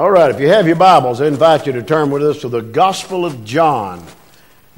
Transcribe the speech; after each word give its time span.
All 0.00 0.10
right, 0.10 0.30
if 0.30 0.40
you 0.40 0.48
have 0.48 0.66
your 0.66 0.76
Bibles, 0.76 1.20
I 1.20 1.26
invite 1.26 1.66
you 1.66 1.74
to 1.74 1.82
turn 1.82 2.10
with 2.10 2.22
us 2.22 2.40
to 2.40 2.48
the 2.48 2.62
Gospel 2.62 3.26
of 3.26 3.44
John. 3.44 4.02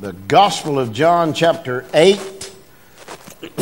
The 0.01 0.15
Gospel 0.15 0.81
of 0.81 0.93
John, 0.93 1.33
chapter 1.33 1.85
8. 1.95 2.19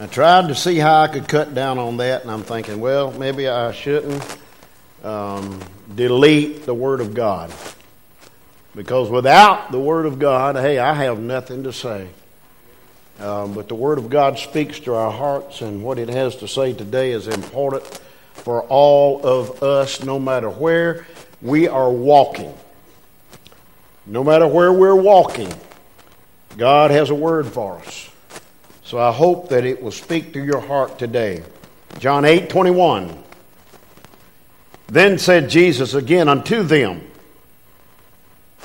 I 0.00 0.06
tried 0.10 0.48
to 0.48 0.56
see 0.56 0.74
how 0.74 1.02
I 1.02 1.06
could 1.06 1.28
cut 1.28 1.54
down 1.54 1.78
on 1.78 1.98
that, 1.98 2.22
and 2.22 2.32
I'm 2.32 2.42
thinking, 2.42 2.80
well, 2.80 3.12
maybe 3.12 3.46
I 3.46 3.70
shouldn't 3.70 4.38
um, 5.04 5.60
delete 5.94 6.66
the 6.66 6.74
Word 6.74 7.00
of 7.00 7.14
God. 7.14 7.52
Because 8.74 9.08
without 9.08 9.70
the 9.70 9.78
Word 9.78 10.06
of 10.06 10.18
God, 10.18 10.56
hey, 10.56 10.80
I 10.80 10.94
have 10.94 11.20
nothing 11.20 11.62
to 11.62 11.72
say. 11.72 12.08
Um, 13.20 13.54
but 13.54 13.68
the 13.68 13.76
Word 13.76 13.98
of 13.98 14.10
God 14.10 14.36
speaks 14.36 14.80
to 14.80 14.96
our 14.96 15.12
hearts, 15.12 15.60
and 15.60 15.84
what 15.84 16.00
it 16.00 16.08
has 16.08 16.34
to 16.38 16.48
say 16.48 16.72
today 16.72 17.12
is 17.12 17.28
important 17.28 18.00
for 18.38 18.62
all 18.62 19.24
of 19.26 19.62
us, 19.62 20.02
no 20.02 20.18
matter 20.18 20.48
where 20.48 21.06
we 21.42 21.68
are 21.68 21.90
walking. 21.90 22.54
No 24.06 24.24
matter 24.24 24.46
where 24.46 24.72
we're 24.72 24.94
walking, 24.94 25.52
God 26.56 26.90
has 26.90 27.10
a 27.10 27.14
word 27.14 27.46
for 27.46 27.76
us. 27.78 28.10
So 28.84 28.98
I 28.98 29.12
hope 29.12 29.50
that 29.50 29.64
it 29.64 29.82
will 29.82 29.90
speak 29.90 30.32
to 30.32 30.42
your 30.42 30.60
heart 30.60 30.98
today. 30.98 31.42
John 31.98 32.24
8 32.24 32.48
21. 32.48 33.24
Then 34.86 35.18
said 35.18 35.50
Jesus 35.50 35.92
again 35.92 36.28
unto 36.28 36.62
them, 36.62 37.02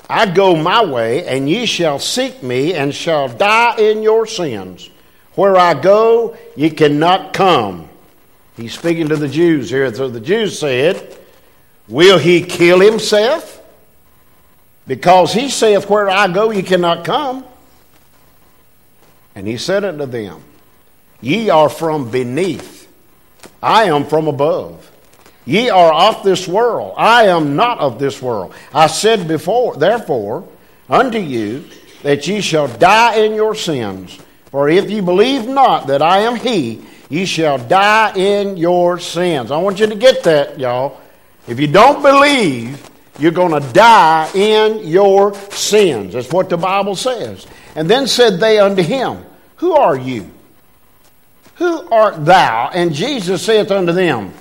I 0.09 0.25
go 0.25 0.55
my 0.55 0.85
way, 0.85 1.25
and 1.25 1.49
ye 1.49 1.65
shall 1.65 1.99
seek 1.99 2.41
me, 2.41 2.73
and 2.73 2.95
shall 2.95 3.27
die 3.27 3.75
in 3.77 4.03
your 4.03 4.25
sins. 4.25 4.89
Where 5.35 5.57
I 5.57 5.73
go, 5.73 6.37
ye 6.55 6.69
cannot 6.69 7.33
come. 7.33 7.89
He's 8.55 8.73
speaking 8.73 9.09
to 9.09 9.15
the 9.15 9.27
Jews 9.27 9.69
here. 9.69 9.93
So 9.93 10.09
the 10.09 10.19
Jews 10.19 10.59
said, 10.59 11.17
Will 11.87 12.17
he 12.17 12.43
kill 12.43 12.79
himself? 12.79 13.61
Because 14.85 15.33
he 15.33 15.49
saith, 15.49 15.89
Where 15.89 16.09
I 16.09 16.27
go, 16.27 16.51
ye 16.51 16.61
cannot 16.61 17.03
come. 17.03 17.45
And 19.35 19.47
he 19.47 19.57
said 19.57 19.83
unto 19.83 20.05
them, 20.05 20.43
Ye 21.21 21.49
are 21.49 21.69
from 21.69 22.11
beneath, 22.11 22.91
I 23.61 23.85
am 23.85 24.05
from 24.05 24.27
above. 24.27 24.91
Ye 25.45 25.69
are 25.69 25.93
of 25.93 26.23
this 26.23 26.47
world. 26.47 26.93
I 26.97 27.27
am 27.27 27.55
not 27.55 27.79
of 27.79 27.99
this 27.99 28.21
world. 28.21 28.53
I 28.73 28.87
said 28.87 29.27
before, 29.27 29.75
therefore, 29.75 30.47
unto 30.89 31.17
you 31.17 31.65
that 32.03 32.27
ye 32.27 32.41
shall 32.41 32.67
die 32.67 33.15
in 33.15 33.33
your 33.33 33.55
sins. 33.55 34.17
For 34.51 34.69
if 34.69 34.89
ye 34.89 35.01
believe 35.01 35.47
not 35.47 35.87
that 35.87 36.01
I 36.01 36.19
am 36.19 36.35
He, 36.35 36.85
ye 37.13 37.25
shall 37.25 37.59
die 37.59 38.13
in 38.15 38.57
your 38.57 38.99
sins. 38.99 39.51
I 39.51 39.57
want 39.57 39.79
you 39.79 39.87
to 39.87 39.95
get 39.95 40.23
that, 40.23 40.59
y'all. 40.59 40.99
If 41.47 41.59
you 41.59 41.67
don't 41.67 42.01
believe, 42.01 42.89
you're 43.19 43.31
going 43.31 43.61
to 43.61 43.73
die 43.73 44.31
in 44.33 44.87
your 44.87 45.35
sins. 45.51 46.13
That's 46.13 46.31
what 46.31 46.49
the 46.49 46.57
Bible 46.57 46.95
says. 46.95 47.45
And 47.75 47.87
then 47.87 48.07
said 48.07 48.39
they 48.39 48.59
unto 48.59 48.81
him, 48.81 49.23
Who 49.57 49.73
are 49.73 49.95
you? 49.95 50.31
Who 51.55 51.87
art 51.89 52.25
thou? 52.25 52.71
And 52.73 52.93
Jesus 52.93 53.45
saith 53.45 53.69
unto 53.69 53.91
them, 53.91 54.33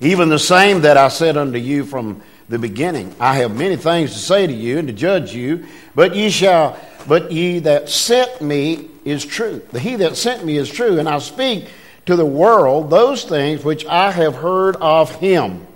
even 0.00 0.28
the 0.28 0.38
same 0.38 0.82
that 0.82 0.96
I 0.96 1.08
said 1.08 1.36
unto 1.36 1.58
you 1.58 1.84
from 1.84 2.22
the 2.48 2.58
beginning. 2.58 3.14
I 3.18 3.36
have 3.36 3.56
many 3.56 3.76
things 3.76 4.12
to 4.12 4.18
say 4.18 4.46
to 4.46 4.52
you 4.52 4.78
and 4.78 4.88
to 4.88 4.94
judge 4.94 5.34
you, 5.34 5.66
but 5.94 6.14
ye 6.14 6.30
shall, 6.30 6.78
but 7.08 7.32
ye 7.32 7.58
that 7.60 7.88
sent 7.88 8.42
me 8.42 8.88
is 9.04 9.24
true. 9.24 9.62
The 9.72 9.80
he 9.80 9.96
that 9.96 10.16
sent 10.16 10.44
me 10.44 10.58
is 10.58 10.70
true, 10.70 10.98
and 10.98 11.08
I 11.08 11.18
speak 11.18 11.68
to 12.04 12.14
the 12.14 12.26
world 12.26 12.90
those 12.90 13.24
things 13.24 13.64
which 13.64 13.86
I 13.86 14.12
have 14.12 14.36
heard 14.36 14.76
of 14.76 15.14
him. 15.16 15.66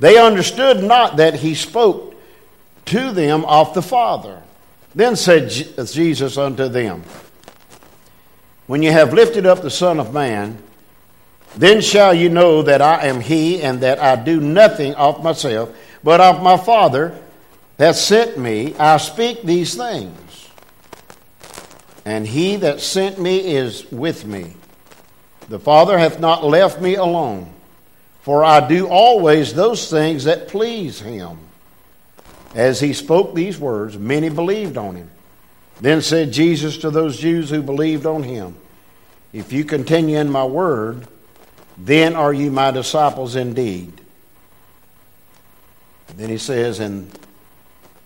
They 0.00 0.18
understood 0.18 0.84
not 0.84 1.16
that 1.16 1.34
he 1.34 1.54
spoke 1.54 2.14
to 2.86 3.10
them 3.12 3.44
of 3.46 3.72
the 3.74 3.82
Father. 3.82 4.42
Then 4.94 5.16
said 5.16 5.50
Jesus 5.50 6.36
unto 6.36 6.68
them, 6.68 7.02
When 8.66 8.82
you 8.82 8.92
have 8.92 9.14
lifted 9.14 9.46
up 9.46 9.62
the 9.62 9.70
Son 9.70 9.98
of 9.98 10.12
Man, 10.12 10.62
then 11.56 11.80
shall 11.80 12.12
you 12.12 12.28
know 12.28 12.62
that 12.62 12.82
I 12.82 13.06
am 13.06 13.20
He, 13.20 13.62
and 13.62 13.80
that 13.80 13.98
I 13.98 14.16
do 14.16 14.40
nothing 14.40 14.94
of 14.94 15.24
myself, 15.24 15.74
but 16.04 16.20
of 16.20 16.42
my 16.42 16.56
Father 16.56 17.18
that 17.78 17.96
sent 17.96 18.38
me, 18.38 18.76
I 18.76 18.98
speak 18.98 19.42
these 19.42 19.74
things. 19.74 20.48
And 22.04 22.26
He 22.26 22.56
that 22.56 22.80
sent 22.80 23.18
me 23.18 23.38
is 23.56 23.90
with 23.90 24.24
me. 24.26 24.54
The 25.48 25.58
Father 25.58 25.98
hath 25.98 26.20
not 26.20 26.44
left 26.44 26.80
me 26.80 26.94
alone, 26.94 27.52
for 28.20 28.44
I 28.44 28.68
do 28.68 28.86
always 28.86 29.54
those 29.54 29.90
things 29.90 30.24
that 30.24 30.48
please 30.48 31.00
Him. 31.00 31.38
As 32.54 32.80
he 32.80 32.92
spoke 32.92 33.34
these 33.34 33.58
words, 33.58 33.98
many 33.98 34.28
believed 34.28 34.76
on 34.76 34.96
him. 34.96 35.10
Then 35.80 36.02
said 36.02 36.32
Jesus 36.32 36.78
to 36.78 36.90
those 36.90 37.18
Jews 37.18 37.50
who 37.50 37.62
believed 37.62 38.06
on 38.06 38.22
him, 38.22 38.56
If 39.32 39.52
you 39.52 39.64
continue 39.64 40.18
in 40.18 40.30
my 40.30 40.44
word, 40.44 41.06
then 41.76 42.16
are 42.16 42.32
you 42.32 42.50
my 42.50 42.70
disciples 42.70 43.36
indeed. 43.36 43.92
Then 46.16 46.30
he 46.30 46.38
says, 46.38 46.80
and, 46.80 47.16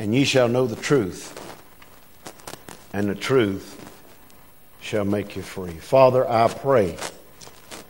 and 0.02 0.12
ye 0.12 0.24
shall 0.24 0.48
know 0.48 0.66
the 0.66 0.74
truth, 0.74 1.32
and 2.92 3.08
the 3.08 3.14
truth 3.14 3.78
shall 4.80 5.04
make 5.04 5.36
you 5.36 5.42
free. 5.42 5.74
Father, 5.74 6.28
I 6.28 6.48
pray 6.48 6.96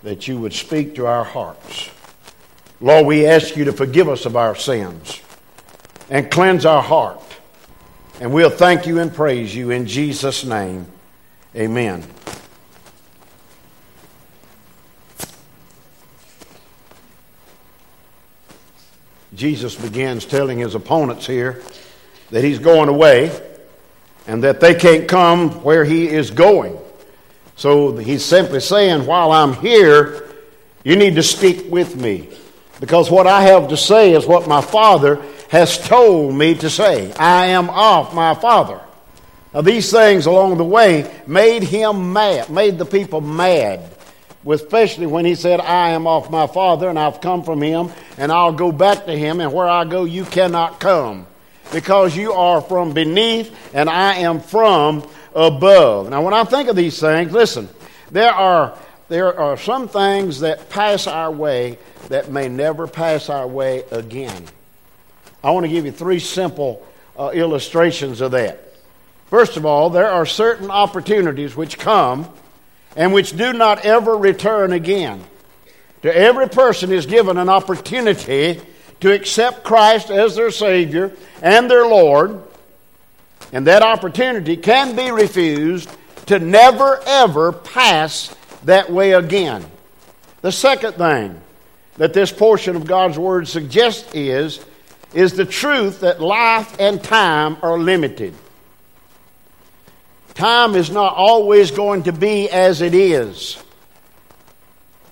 that 0.02 0.28
you 0.28 0.38
would 0.38 0.52
speak 0.52 0.94
to 0.96 1.06
our 1.06 1.24
hearts. 1.24 1.88
Lord, 2.82 3.06
we 3.06 3.24
ask 3.24 3.56
you 3.56 3.64
to 3.64 3.72
forgive 3.72 4.10
us 4.10 4.26
of 4.26 4.36
our 4.36 4.54
sins 4.54 5.22
and 6.10 6.30
cleanse 6.30 6.66
our 6.66 6.82
heart. 6.82 7.22
And 8.20 8.30
we'll 8.30 8.50
thank 8.50 8.86
you 8.86 8.98
and 8.98 9.14
praise 9.14 9.54
you 9.54 9.70
in 9.70 9.86
Jesus' 9.86 10.44
name. 10.44 10.84
Amen. 11.56 12.04
Jesus 19.34 19.74
begins 19.76 20.26
telling 20.26 20.58
his 20.58 20.74
opponents 20.74 21.26
here 21.26 21.62
that 22.32 22.42
he's 22.42 22.58
going 22.58 22.88
away 22.88 23.30
and 24.26 24.42
that 24.42 24.58
they 24.58 24.74
can't 24.74 25.06
come 25.06 25.62
where 25.62 25.84
he 25.84 26.08
is 26.08 26.30
going. 26.30 26.76
So 27.54 27.96
he's 27.96 28.24
simply 28.24 28.60
saying, 28.60 29.06
while 29.06 29.30
I'm 29.30 29.52
here, 29.54 30.28
you 30.82 30.96
need 30.96 31.14
to 31.14 31.22
stick 31.22 31.70
with 31.70 31.94
me. 31.94 32.28
Because 32.80 33.10
what 33.10 33.28
I 33.28 33.42
have 33.42 33.68
to 33.68 33.76
say 33.76 34.12
is 34.14 34.26
what 34.26 34.48
my 34.48 34.60
Father 34.60 35.22
has 35.50 35.78
told 35.78 36.34
me 36.34 36.54
to 36.56 36.68
say. 36.68 37.12
I 37.12 37.46
am 37.46 37.70
of 37.70 38.14
my 38.14 38.34
Father. 38.34 38.80
Now, 39.54 39.60
these 39.60 39.90
things 39.92 40.26
along 40.26 40.56
the 40.56 40.64
way 40.64 41.08
made 41.26 41.62
him 41.62 42.12
mad, 42.12 42.50
made 42.50 42.78
the 42.78 42.86
people 42.86 43.20
mad 43.20 43.92
especially 44.46 45.06
when 45.06 45.24
he 45.24 45.34
said, 45.34 45.60
I 45.60 45.90
am 45.90 46.06
of 46.06 46.30
my 46.30 46.46
Father, 46.46 46.88
and 46.88 46.98
I've 46.98 47.20
come 47.20 47.44
from 47.44 47.62
him, 47.62 47.92
and 48.18 48.32
I'll 48.32 48.52
go 48.52 48.72
back 48.72 49.06
to 49.06 49.16
him, 49.16 49.40
and 49.40 49.52
where 49.52 49.68
I 49.68 49.84
go, 49.84 50.04
you 50.04 50.24
cannot 50.24 50.80
come, 50.80 51.26
because 51.72 52.16
you 52.16 52.32
are 52.32 52.60
from 52.60 52.92
beneath, 52.92 53.54
and 53.74 53.88
I 53.88 54.16
am 54.16 54.40
from 54.40 55.08
above. 55.34 56.10
Now, 56.10 56.22
when 56.22 56.34
I 56.34 56.44
think 56.44 56.68
of 56.68 56.76
these 56.76 56.98
things, 57.00 57.32
listen, 57.32 57.68
there 58.10 58.32
are, 58.32 58.76
there 59.08 59.38
are 59.38 59.56
some 59.56 59.88
things 59.88 60.40
that 60.40 60.70
pass 60.70 61.06
our 61.06 61.30
way 61.30 61.78
that 62.08 62.30
may 62.30 62.48
never 62.48 62.86
pass 62.86 63.28
our 63.28 63.46
way 63.46 63.84
again. 63.90 64.44
I 65.42 65.50
want 65.50 65.64
to 65.64 65.72
give 65.72 65.84
you 65.84 65.92
three 65.92 66.18
simple 66.18 66.86
uh, 67.18 67.30
illustrations 67.30 68.20
of 68.20 68.32
that. 68.32 68.74
First 69.26 69.56
of 69.56 69.64
all, 69.64 69.90
there 69.90 70.10
are 70.10 70.26
certain 70.26 70.70
opportunities 70.70 71.56
which 71.56 71.78
come 71.78 72.28
and 72.96 73.12
which 73.12 73.36
do 73.36 73.52
not 73.52 73.84
ever 73.84 74.16
return 74.16 74.72
again. 74.72 75.24
To 76.02 76.14
every 76.14 76.48
person 76.48 76.92
is 76.92 77.06
given 77.06 77.38
an 77.38 77.48
opportunity 77.48 78.60
to 79.02 79.12
accept 79.12 79.64
Christ 79.64 80.10
as 80.10 80.36
their 80.36 80.50
Savior 80.50 81.12
and 81.42 81.70
their 81.70 81.86
Lord, 81.86 82.42
and 83.52 83.66
that 83.66 83.82
opportunity 83.82 84.56
can 84.56 84.96
be 84.96 85.10
refused 85.10 85.90
to 86.26 86.38
never 86.38 87.00
ever 87.04 87.52
pass 87.52 88.34
that 88.64 88.90
way 88.90 89.12
again. 89.12 89.64
The 90.40 90.52
second 90.52 90.94
thing 90.94 91.40
that 91.96 92.12
this 92.14 92.32
portion 92.32 92.76
of 92.76 92.86
God's 92.86 93.18
Word 93.18 93.48
suggests 93.48 94.08
is, 94.14 94.64
is 95.12 95.34
the 95.34 95.44
truth 95.44 96.00
that 96.00 96.20
life 96.20 96.76
and 96.78 97.02
time 97.02 97.56
are 97.60 97.78
limited. 97.78 98.34
Time 100.34 100.76
is 100.76 100.90
not 100.90 101.14
always 101.14 101.72
going 101.72 102.04
to 102.04 102.12
be 102.12 102.48
as 102.48 102.80
it 102.80 102.94
is. 102.94 103.60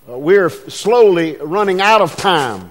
Uh, 0.09 0.17
we're 0.17 0.49
slowly 0.49 1.35
running 1.35 1.81
out 1.81 2.01
of 2.01 2.15
time. 2.15 2.70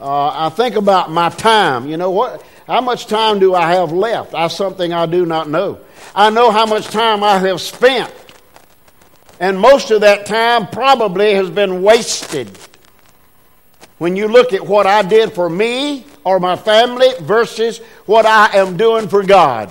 Uh, 0.00 0.46
I 0.46 0.48
think 0.50 0.76
about 0.76 1.10
my 1.10 1.30
time. 1.30 1.88
You 1.88 1.96
know 1.96 2.10
what? 2.10 2.44
How 2.66 2.80
much 2.80 3.06
time 3.06 3.38
do 3.38 3.54
I 3.54 3.72
have 3.72 3.92
left? 3.92 4.32
That's 4.32 4.54
something 4.54 4.92
I 4.92 5.06
do 5.06 5.24
not 5.24 5.48
know. 5.48 5.80
I 6.14 6.30
know 6.30 6.50
how 6.50 6.66
much 6.66 6.86
time 6.88 7.22
I 7.22 7.38
have 7.38 7.60
spent. 7.60 8.12
And 9.40 9.58
most 9.58 9.90
of 9.90 10.00
that 10.02 10.26
time 10.26 10.66
probably 10.66 11.34
has 11.34 11.50
been 11.50 11.82
wasted. 11.82 12.48
when 13.98 14.16
you 14.16 14.28
look 14.28 14.52
at 14.52 14.66
what 14.66 14.86
I 14.86 15.02
did 15.02 15.32
for 15.32 15.48
me 15.48 16.04
or 16.24 16.38
my 16.38 16.56
family 16.56 17.08
versus 17.20 17.78
what 18.04 18.26
I 18.26 18.56
am 18.56 18.76
doing 18.76 19.08
for 19.08 19.22
God. 19.22 19.70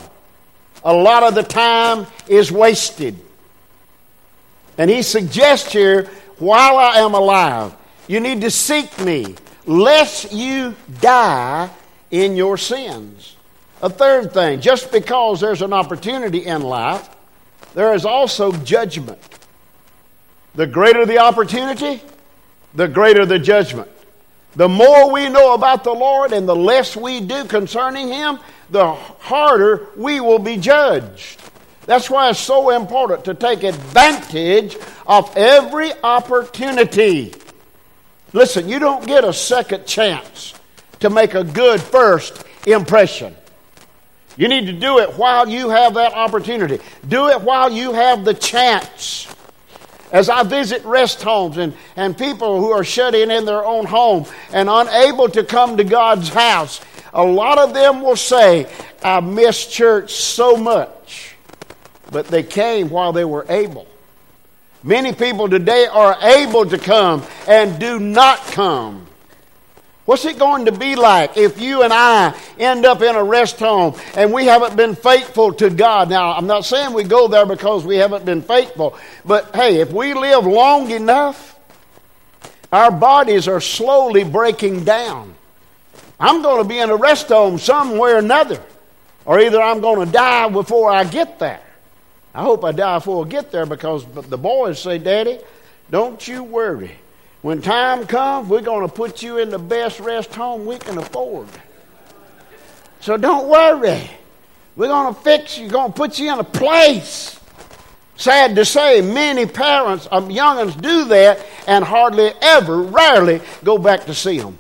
A 0.84 0.94
lot 0.94 1.24
of 1.24 1.36
the 1.36 1.44
time 1.44 2.08
is 2.28 2.52
wasted. 2.52 3.20
And 4.78 4.90
he 4.90 5.02
suggests 5.04 5.72
here, 5.72 6.10
while 6.38 6.78
I 6.78 7.00
am 7.00 7.14
alive, 7.14 7.76
you 8.08 8.20
need 8.20 8.42
to 8.42 8.52
seek 8.52 9.00
me, 9.00 9.36
lest 9.66 10.32
you 10.32 10.76
die 11.02 11.70
in 12.12 12.36
your 12.36 12.58
sins. 12.58 13.36
A 13.82 13.90
third 13.90 14.34
thing, 14.34 14.62
just 14.62 14.92
because 14.92 15.42
there's 15.42 15.62
an 15.62 15.74
opportunity 15.74 16.46
in 16.46 16.62
life, 16.62 17.10
there 17.74 17.94
is 17.94 18.06
also 18.06 18.52
judgment. 18.52 19.20
The 20.56 20.66
greater 20.66 21.06
the 21.06 21.20
opportunity, 21.20 22.02
the 22.74 22.88
greater 22.88 23.26
the 23.26 23.40
judgment. 23.40 23.92
The 24.56 24.70
more 24.70 25.12
we 25.12 25.28
know 25.28 25.54
about 25.54 25.84
the 25.84 25.94
Lord 25.94 26.32
and 26.32 26.48
the 26.48 26.56
less 26.56 26.96
we 26.96 27.20
do 27.20 27.44
concerning 27.44 28.08
Him, 28.08 28.40
the 28.70 28.94
harder 28.94 29.88
we 29.98 30.22
will 30.22 30.40
be 30.40 30.56
judged. 30.56 31.42
That's 31.86 32.10
why 32.10 32.30
it's 32.30 32.40
so 32.40 32.70
important 32.70 33.26
to 33.26 33.34
take 33.34 33.64
advantage 33.64 34.78
of 35.06 35.36
every 35.36 35.92
opportunity. 36.02 37.34
Listen, 38.36 38.68
you 38.68 38.80
don't 38.80 39.08
get 39.08 39.24
a 39.24 39.32
second 39.32 39.88
chance 39.88 40.54
to 41.00 41.10
make 41.10 41.36
a 41.36 41.44
good 41.46 41.80
first 41.80 42.44
impression. 42.68 43.34
You 44.36 44.50
need 44.50 44.66
to 44.66 44.74
do 44.74 45.00
it 45.00 45.12
while 45.12 45.48
you 45.48 45.70
have 45.70 45.94
that 45.94 46.12
opportunity. 46.12 46.80
Do 47.08 47.30
it 47.30 47.40
while 47.40 47.72
you 47.72 47.94
have 47.94 48.26
the 48.26 48.34
chance. 48.34 49.34
As 50.12 50.28
I 50.28 50.44
visit 50.44 50.84
rest 50.84 51.24
homes 51.24 51.56
and, 51.56 51.74
and 51.96 52.18
people 52.18 52.60
who 52.60 52.72
are 52.72 52.84
shut 52.84 53.16
in 53.16 53.32
in 53.32 53.46
their 53.46 53.64
own 53.64 53.86
home 53.86 54.26
and 54.52 54.68
unable 54.70 55.30
to 55.30 55.46
come 55.46 55.78
to 55.78 55.86
God's 55.86 56.28
house, 56.28 56.82
a 57.14 57.24
lot 57.24 57.58
of 57.58 57.74
them 57.74 58.02
will 58.02 58.18
say, 58.18 58.70
I 59.02 59.22
miss 59.22 59.66
church 59.66 60.14
so 60.14 60.58
much. 60.58 61.38
But 62.12 62.28
they 62.28 62.44
came 62.44 62.90
while 62.90 63.14
they 63.14 63.24
were 63.24 63.46
able. 63.48 63.88
Many 64.86 65.14
people 65.14 65.50
today 65.50 65.88
are 65.88 66.16
able 66.22 66.64
to 66.68 66.78
come 66.78 67.24
and 67.48 67.80
do 67.80 68.00
not 68.00 68.38
come. 68.52 69.08
What's 70.06 70.26
it 70.26 70.38
going 70.38 70.66
to 70.66 70.72
be 70.72 70.96
like 70.96 71.38
if 71.38 71.60
you 71.60 71.82
and 71.82 71.92
I 71.92 72.40
end 72.60 72.86
up 72.86 73.02
in 73.02 73.16
a 73.16 73.24
rest 73.24 73.58
home 73.58 73.96
and 74.16 74.32
we 74.32 74.46
haven't 74.46 74.76
been 74.76 74.94
faithful 74.94 75.52
to 75.54 75.72
God? 75.72 76.12
Now, 76.12 76.34
I'm 76.34 76.46
not 76.46 76.66
saying 76.66 76.94
we 76.94 77.04
go 77.04 77.28
there 77.28 77.48
because 77.48 77.84
we 77.84 77.96
haven't 77.96 78.26
been 78.26 78.44
faithful, 78.44 78.96
but 79.26 79.56
hey, 79.56 79.82
if 79.82 79.92
we 79.92 80.14
live 80.14 80.46
long 80.46 80.92
enough, 80.92 81.58
our 82.72 82.92
bodies 82.92 83.48
are 83.48 83.62
slowly 83.62 84.24
breaking 84.24 84.84
down. 84.84 85.34
I'm 86.20 86.44
going 86.44 86.62
to 86.62 86.70
be 86.70 86.78
in 86.78 86.92
a 86.92 86.96
rest 86.96 87.30
home 87.30 87.58
somewhere 87.58 88.18
or 88.18 88.20
another, 88.20 88.62
or 89.26 89.40
either 89.40 89.60
I'm 89.60 89.82
going 89.82 90.06
to 90.06 90.14
die 90.14 90.48
before 90.50 90.92
I 90.92 91.06
get 91.06 91.40
there. 91.40 91.65
I 92.36 92.44
hope 92.44 92.66
I 92.66 92.74
die 92.74 92.98
before 92.98 93.26
I 93.26 93.30
get 93.30 93.50
there 93.50 93.66
because 93.66 94.06
the 94.06 94.38
boys 94.38 94.82
say, 94.82 94.98
Daddy, 94.98 95.40
don't 95.90 96.28
you 96.28 96.44
worry. 96.44 96.92
When 97.42 97.62
time 97.62 98.06
comes, 98.06 98.50
we're 98.50 98.60
going 98.60 98.86
to 98.86 98.94
put 98.94 99.24
you 99.24 99.38
in 99.38 99.50
the 99.50 99.58
best 99.58 100.02
rest 100.02 100.36
home 100.36 100.66
we 100.66 100.78
can 100.78 100.98
afford. 100.98 101.48
So 103.00 103.16
don't 103.16 103.48
worry. 103.48 104.10
We're 104.76 104.88
going 104.88 105.16
to 105.16 105.22
fix 105.22 105.58
you, 105.58 105.70
going 105.70 105.94
to 105.94 105.96
put 105.96 106.20
you 106.20 106.34
in 106.34 106.40
a 106.40 106.44
place. 106.44 107.40
Sad 108.18 108.56
to 108.56 108.66
say, 108.66 109.00
many 109.00 109.46
parents 109.46 110.06
of 110.08 110.26
youngins 110.26 110.80
do 110.82 111.06
that 111.06 111.40
and 111.68 111.86
hardly 111.86 112.34
ever, 112.42 112.82
rarely 112.82 113.40
go 113.64 113.78
back 113.78 114.08
to 114.08 114.14
see 114.14 114.40
them. 114.40 114.58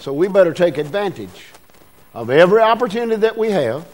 So 0.00 0.12
we 0.12 0.26
better 0.26 0.52
take 0.52 0.78
advantage 0.78 1.46
of 2.12 2.28
every 2.28 2.60
opportunity 2.60 3.20
that 3.20 3.38
we 3.38 3.52
have 3.52 3.86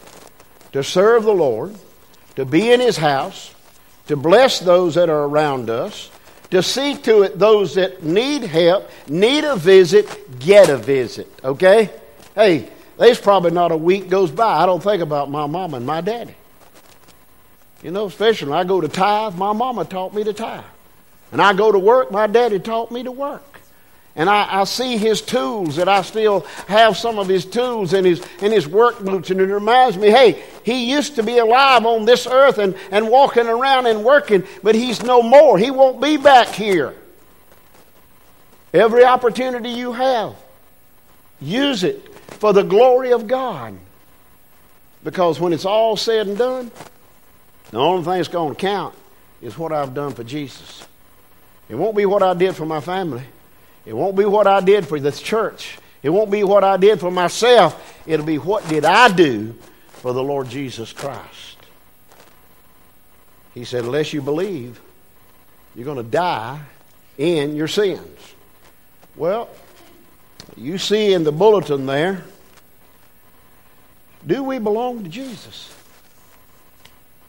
to 0.71 0.83
serve 0.83 1.23
the 1.23 1.33
Lord, 1.33 1.75
to 2.39 2.45
be 2.45 2.71
in 2.71 2.79
His 2.79 2.95
house, 2.95 3.53
to 4.07 4.15
bless 4.15 4.59
those 4.59 4.95
that 4.95 5.09
are 5.09 5.25
around 5.25 5.69
us, 5.69 6.09
to 6.51 6.63
see 6.63 6.95
to 6.95 7.23
it 7.23 7.37
those 7.37 7.75
that 7.75 8.01
need 8.01 8.43
help, 8.43 8.89
need 9.09 9.43
a 9.43 9.57
visit, 9.57 10.39
get 10.39 10.69
a 10.69 10.77
visit. 10.77 11.27
Okay? 11.43 11.89
Hey, 12.33 12.69
there's 12.97 13.19
probably 13.19 13.51
not 13.51 13.73
a 13.73 13.77
week 13.77 14.07
goes 14.07 14.31
by. 14.31 14.63
I 14.63 14.65
don't 14.65 14.81
think 14.81 15.01
about 15.01 15.29
my 15.29 15.47
mama 15.47 15.75
and 15.75 15.85
my 15.85 15.99
daddy. 15.99 16.33
You 17.83 17.91
know, 17.91 18.05
especially 18.05 18.51
when 18.51 18.59
I 18.59 18.63
go 18.63 18.79
to 18.79 18.87
tithe, 18.87 19.35
my 19.35 19.51
mama 19.51 19.83
taught 19.83 20.13
me 20.13 20.23
to 20.23 20.31
tithe. 20.31 20.63
And 21.33 21.41
I 21.41 21.51
go 21.51 21.73
to 21.73 21.79
work, 21.79 22.09
my 22.09 22.27
daddy 22.27 22.59
taught 22.59 22.89
me 22.89 23.03
to 23.03 23.11
work. 23.11 23.48
And 24.19 24.29
I, 24.29 24.59
I, 24.59 24.63
see 24.65 24.97
his 24.97 25.21
tools, 25.21 25.77
that 25.77 25.87
I 25.87 26.01
still 26.01 26.41
have 26.67 26.97
some 26.97 27.19
of 27.19 27.29
his 27.29 27.45
tools 27.45 27.93
in 27.93 28.03
his, 28.03 28.21
in 28.41 28.51
his 28.51 28.67
work 28.67 28.99
boots. 28.99 29.29
And 29.29 29.39
it 29.39 29.45
reminds 29.45 29.95
me, 29.95 30.09
hey, 30.09 30.43
he 30.65 30.91
used 30.91 31.15
to 31.15 31.23
be 31.23 31.37
alive 31.37 31.85
on 31.85 32.03
this 32.03 32.27
earth 32.27 32.57
and, 32.57 32.75
and 32.91 33.07
walking 33.07 33.47
around 33.47 33.85
and 33.85 34.03
working, 34.03 34.43
but 34.61 34.75
he's 34.75 35.01
no 35.03 35.21
more. 35.21 35.57
He 35.57 35.71
won't 35.71 36.01
be 36.01 36.17
back 36.17 36.49
here. 36.49 36.93
Every 38.73 39.05
opportunity 39.05 39.69
you 39.69 39.93
have, 39.93 40.35
use 41.39 41.85
it 41.85 42.13
for 42.13 42.51
the 42.51 42.63
glory 42.63 43.13
of 43.13 43.25
God. 43.25 43.77
Because 45.01 45.39
when 45.39 45.53
it's 45.53 45.63
all 45.63 45.95
said 45.95 46.27
and 46.27 46.37
done, 46.37 46.71
the 47.71 47.77
only 47.77 48.03
thing 48.03 48.17
that's 48.17 48.27
going 48.27 48.53
to 48.53 48.59
count 48.59 48.95
is 49.41 49.57
what 49.57 49.71
I've 49.71 49.93
done 49.93 50.11
for 50.11 50.25
Jesus. 50.25 50.85
It 51.69 51.75
won't 51.75 51.95
be 51.95 52.05
what 52.05 52.21
I 52.21 52.33
did 52.33 52.57
for 52.57 52.65
my 52.65 52.81
family. 52.81 53.23
It 53.85 53.93
won't 53.93 54.15
be 54.15 54.25
what 54.25 54.47
I 54.47 54.61
did 54.61 54.87
for 54.87 54.99
this 54.99 55.21
church. 55.21 55.77
It 56.01 56.09
won't 56.09 56.31
be 56.31 56.43
what 56.43 56.63
I 56.63 56.77
did 56.77 56.99
for 56.99 57.11
myself. 57.11 58.01
It'll 58.05 58.25
be 58.25 58.37
what 58.37 58.67
did 58.67 58.85
I 58.85 59.11
do 59.11 59.55
for 59.87 60.13
the 60.13 60.23
Lord 60.23 60.49
Jesus 60.49 60.93
Christ. 60.93 61.57
He 63.53 63.65
said, 63.65 63.83
unless 63.83 64.13
you 64.13 64.21
believe, 64.21 64.79
you're 65.75 65.85
going 65.85 65.97
to 65.97 66.03
die 66.03 66.59
in 67.17 67.55
your 67.55 67.67
sins. 67.67 68.17
Well, 69.15 69.49
you 70.55 70.77
see 70.77 71.13
in 71.13 71.23
the 71.23 71.31
bulletin 71.31 71.85
there, 71.85 72.23
do 74.25 74.43
we 74.43 74.59
belong 74.59 75.03
to 75.03 75.09
Jesus? 75.09 75.73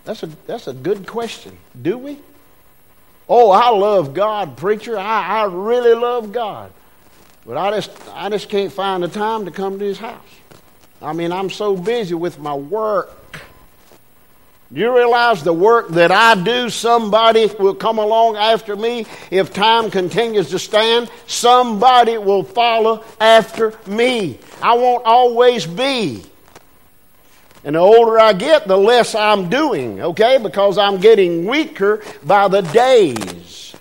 That's 0.04 0.22
a, 0.22 0.26
that's 0.46 0.68
a 0.68 0.72
good 0.72 1.06
question. 1.06 1.56
Do 1.80 1.98
we? 1.98 2.18
Oh, 3.32 3.52
I 3.52 3.70
love 3.70 4.12
God, 4.12 4.56
preacher. 4.56 4.98
I, 4.98 5.42
I 5.42 5.44
really 5.44 5.94
love 5.94 6.32
God. 6.32 6.72
But 7.46 7.56
I 7.56 7.70
just, 7.70 7.92
I 8.12 8.28
just 8.28 8.48
can't 8.48 8.72
find 8.72 9.04
the 9.04 9.08
time 9.08 9.44
to 9.44 9.52
come 9.52 9.78
to 9.78 9.84
his 9.84 9.98
house. 9.98 10.18
I 11.00 11.12
mean, 11.12 11.30
I'm 11.30 11.48
so 11.48 11.76
busy 11.76 12.14
with 12.14 12.40
my 12.40 12.54
work. 12.54 13.40
Do 14.72 14.80
you 14.80 14.92
realize 14.94 15.44
the 15.44 15.52
work 15.52 15.90
that 15.90 16.10
I 16.10 16.34
do, 16.42 16.70
somebody 16.70 17.46
will 17.46 17.74
come 17.76 17.98
along 17.98 18.36
after 18.36 18.74
me? 18.74 19.06
If 19.30 19.52
time 19.52 19.92
continues 19.92 20.50
to 20.50 20.58
stand, 20.58 21.08
somebody 21.28 22.18
will 22.18 22.42
follow 22.42 23.04
after 23.20 23.74
me. 23.86 24.40
I 24.60 24.74
won't 24.74 25.04
always 25.04 25.66
be. 25.66 26.24
And 27.62 27.74
the 27.74 27.80
older 27.80 28.18
I 28.18 28.32
get, 28.32 28.66
the 28.66 28.76
less 28.76 29.14
I'm 29.14 29.50
doing, 29.50 30.00
okay? 30.00 30.38
Because 30.38 30.78
I'm 30.78 30.98
getting 30.98 31.46
weaker 31.46 32.02
by 32.24 32.48
the 32.48 32.62
days. 32.62 33.74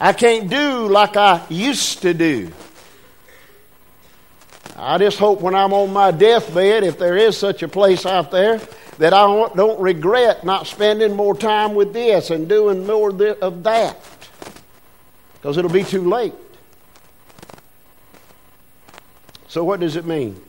I 0.00 0.12
can't 0.12 0.50
do 0.50 0.88
like 0.88 1.16
I 1.16 1.44
used 1.48 2.02
to 2.02 2.12
do. 2.12 2.50
I 4.76 4.98
just 4.98 5.18
hope 5.18 5.40
when 5.40 5.54
I'm 5.54 5.72
on 5.72 5.92
my 5.92 6.10
deathbed, 6.10 6.82
if 6.82 6.98
there 6.98 7.16
is 7.16 7.38
such 7.38 7.62
a 7.62 7.68
place 7.68 8.04
out 8.04 8.32
there, 8.32 8.60
that 8.98 9.12
I 9.12 9.26
don't 9.54 9.80
regret 9.80 10.44
not 10.44 10.66
spending 10.66 11.14
more 11.14 11.36
time 11.36 11.74
with 11.74 11.92
this 11.92 12.30
and 12.30 12.48
doing 12.48 12.86
more 12.86 13.10
of 13.10 13.62
that. 13.62 13.96
Because 15.34 15.56
it'll 15.56 15.70
be 15.70 15.84
too 15.84 16.08
late. 16.08 16.34
So, 19.46 19.62
what 19.62 19.78
does 19.78 19.94
it 19.94 20.04
mean? 20.04 20.40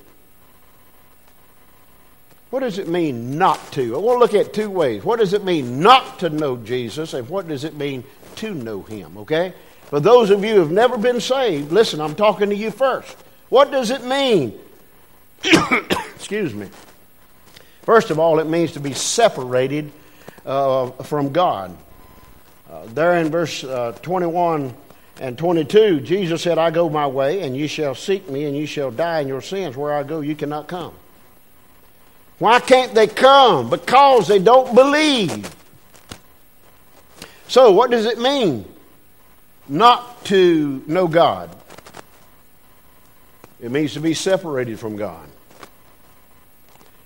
What 2.52 2.60
does 2.62 2.78
it 2.78 2.88
mean 2.88 3.38
not 3.38 3.72
to? 3.74 3.96
I 3.96 4.00
want 4.00 4.16
to 4.16 4.20
look 4.20 4.46
at 4.46 4.54
two 4.54 4.70
ways. 4.70 5.04
What 5.04 5.20
does 5.20 5.34
it 5.34 5.44
mean 5.44 5.82
not 5.82 6.20
to 6.20 6.30
know 6.30 6.58
Jesus, 6.58 7.14
and 7.14 7.28
what 7.28 7.48
does 7.48 7.64
it 7.64 7.76
mean 7.76 8.04
to 8.38 8.54
know 8.54 8.82
Him? 8.84 9.18
Okay? 9.18 9.54
For 9.86 10.00
those 10.00 10.30
of 10.30 10.44
you 10.44 10.56
who 10.56 10.60
have 10.60 10.72
never 10.72 10.98
been 10.98 11.22
saved, 11.22 11.72
listen, 11.72 12.02
I'm 12.02 12.16
talking 12.16 12.50
to 12.50 12.56
you 12.56 12.72
first. 12.72 13.16
What 13.50 13.72
does 13.72 13.92
it 13.92 14.04
mean? 14.04 14.58
Excuse 16.16 16.54
me. 16.54 16.70
First 17.84 18.10
of 18.10 18.18
all, 18.18 18.40
it 18.40 18.48
means 18.48 18.72
to 18.74 18.80
be 18.80 18.94
separated 18.94 19.92
uh, 20.46 20.90
from 21.04 21.32
God. 21.32 21.76
Uh, 22.70 22.86
there 22.88 23.16
in 23.18 23.30
verse 23.30 23.64
uh, 23.64 23.92
21 24.02 24.74
and 25.20 25.38
22, 25.38 26.02
Jesus 26.02 26.42
said, 26.42 26.58
I 26.58 26.72
go 26.72 26.90
my 26.90 27.06
way, 27.08 27.42
and 27.42 27.56
you 27.56 27.68
shall 27.68 27.94
seek 27.94 28.30
me, 28.30 28.46
and 28.46 28.58
you 28.58 28.66
shall 28.66 28.92
die 28.92 29.20
in 29.20 29.28
your 29.28 29.42
sins. 29.42 29.78
Where 29.78 29.94
I 29.94 30.04
go, 30.04 30.22
you 30.22 30.36
cannot 30.36 30.68
come. 30.68 30.94
Why 32.38 32.60
can't 32.60 32.94
they 32.94 33.08
come? 33.08 33.70
Because 33.70 34.28
they 34.28 34.40
don't 34.40 34.76
believe. 34.76 35.54
So, 37.48 37.72
what 37.72 37.92
does 37.92 38.06
it 38.06 38.20
mean 38.20 38.66
not 39.68 40.26
to 40.26 40.84
know 40.88 41.08
God? 41.08 41.56
It 43.62 43.72
means 43.72 43.94
to 43.94 44.00
be 44.00 44.14
separated 44.14 44.80
from 44.80 44.98
God. 44.98 45.28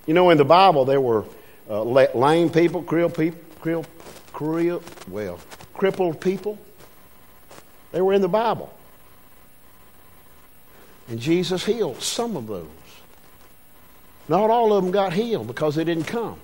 You 0.08 0.14
know, 0.14 0.32
in 0.32 0.38
the 0.38 0.46
Bible, 0.46 0.86
there 0.86 1.00
were 1.00 1.26
uh, 1.70 1.84
lame 1.84 2.50
people, 2.50 2.82
crippled 2.82 3.14
people, 3.14 4.82
well, 5.08 5.40
crippled 5.74 6.20
people. 6.20 6.58
They 7.92 8.02
were 8.02 8.14
in 8.14 8.22
the 8.22 8.28
Bible. 8.28 8.74
And 11.08 11.20
Jesus 11.20 11.66
healed 11.66 12.02
some 12.02 12.36
of 12.36 12.48
those. 12.48 12.68
Not 14.30 14.52
all 14.52 14.72
of 14.72 14.84
them 14.84 14.92
got 14.92 15.12
healed 15.12 15.48
because 15.48 15.76
they 15.76 15.84
didn't 15.84 16.06
come. 16.06 16.40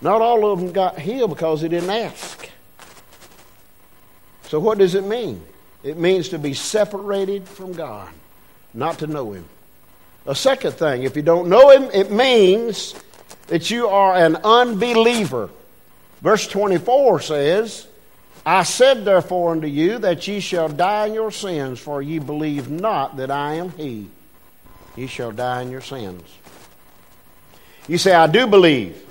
Not 0.00 0.22
all 0.22 0.50
of 0.50 0.60
them 0.60 0.72
got 0.72 0.98
healed 0.98 1.30
because 1.30 1.60
they 1.60 1.68
didn't 1.68 1.90
ask. 1.90 2.48
So, 4.44 4.60
what 4.60 4.78
does 4.78 4.94
it 4.94 5.04
mean? 5.04 5.42
It 5.82 5.98
means 5.98 6.30
to 6.30 6.38
be 6.38 6.54
separated 6.54 7.48
from 7.48 7.72
God, 7.72 8.08
not 8.72 9.00
to 9.00 9.06
know 9.06 9.32
Him. 9.32 9.44
A 10.24 10.34
second 10.34 10.72
thing, 10.72 11.02
if 11.02 11.16
you 11.16 11.22
don't 11.22 11.48
know 11.48 11.70
Him, 11.70 11.90
it 11.92 12.12
means 12.12 12.94
that 13.48 13.70
you 13.70 13.88
are 13.88 14.14
an 14.14 14.36
unbeliever. 14.36 15.50
Verse 16.22 16.46
24 16.46 17.20
says, 17.20 17.86
I 18.46 18.62
said 18.62 19.04
therefore 19.04 19.52
unto 19.52 19.66
you 19.66 19.98
that 19.98 20.26
ye 20.28 20.40
shall 20.40 20.68
die 20.68 21.06
in 21.06 21.14
your 21.14 21.32
sins, 21.32 21.80
for 21.80 22.00
ye 22.00 22.18
believe 22.18 22.70
not 22.70 23.16
that 23.16 23.30
I 23.30 23.54
am 23.54 23.72
He. 23.72 24.08
Ye 24.96 25.06
shall 25.06 25.32
die 25.32 25.62
in 25.62 25.70
your 25.70 25.80
sins. 25.80 26.22
You 27.88 27.98
say, 27.98 28.12
I 28.12 28.26
do 28.26 28.46
believe, 28.46 29.02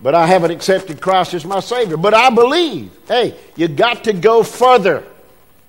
but 0.00 0.14
I 0.14 0.26
haven't 0.26 0.50
accepted 0.50 1.00
Christ 1.00 1.34
as 1.34 1.44
my 1.44 1.60
Savior. 1.60 1.96
But 1.96 2.14
I 2.14 2.30
believe. 2.30 2.90
Hey, 3.08 3.34
you 3.56 3.68
got 3.68 4.04
to 4.04 4.12
go 4.12 4.42
further. 4.42 5.04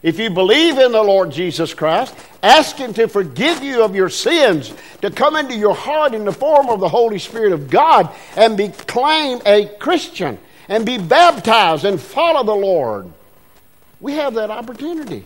If 0.02 0.20
you 0.20 0.30
believe 0.30 0.78
in 0.78 0.92
the 0.92 1.02
Lord 1.02 1.32
Jesus 1.32 1.74
Christ, 1.74 2.14
ask 2.44 2.76
Him 2.76 2.94
to 2.94 3.08
forgive 3.08 3.64
you 3.64 3.84
of 3.84 3.96
your 3.96 4.10
sins, 4.10 4.74
to 5.02 5.10
come 5.10 5.36
into 5.36 5.56
your 5.56 5.74
heart 5.74 6.14
in 6.14 6.26
the 6.26 6.32
form 6.32 6.70
of 6.70 6.80
the 6.80 6.90
Holy 6.90 7.18
Spirit 7.18 7.54
of 7.54 7.70
God, 7.70 8.14
and 8.36 8.56
become 8.56 9.42
a 9.46 9.68
Christian 9.80 10.38
and 10.68 10.86
be 10.86 10.98
baptized 10.98 11.86
and 11.86 12.00
follow 12.00 12.44
the 12.44 12.56
Lord. 12.56 13.12
We 14.00 14.14
have 14.14 14.36
that 14.36 14.52
opportunity. 14.52 15.26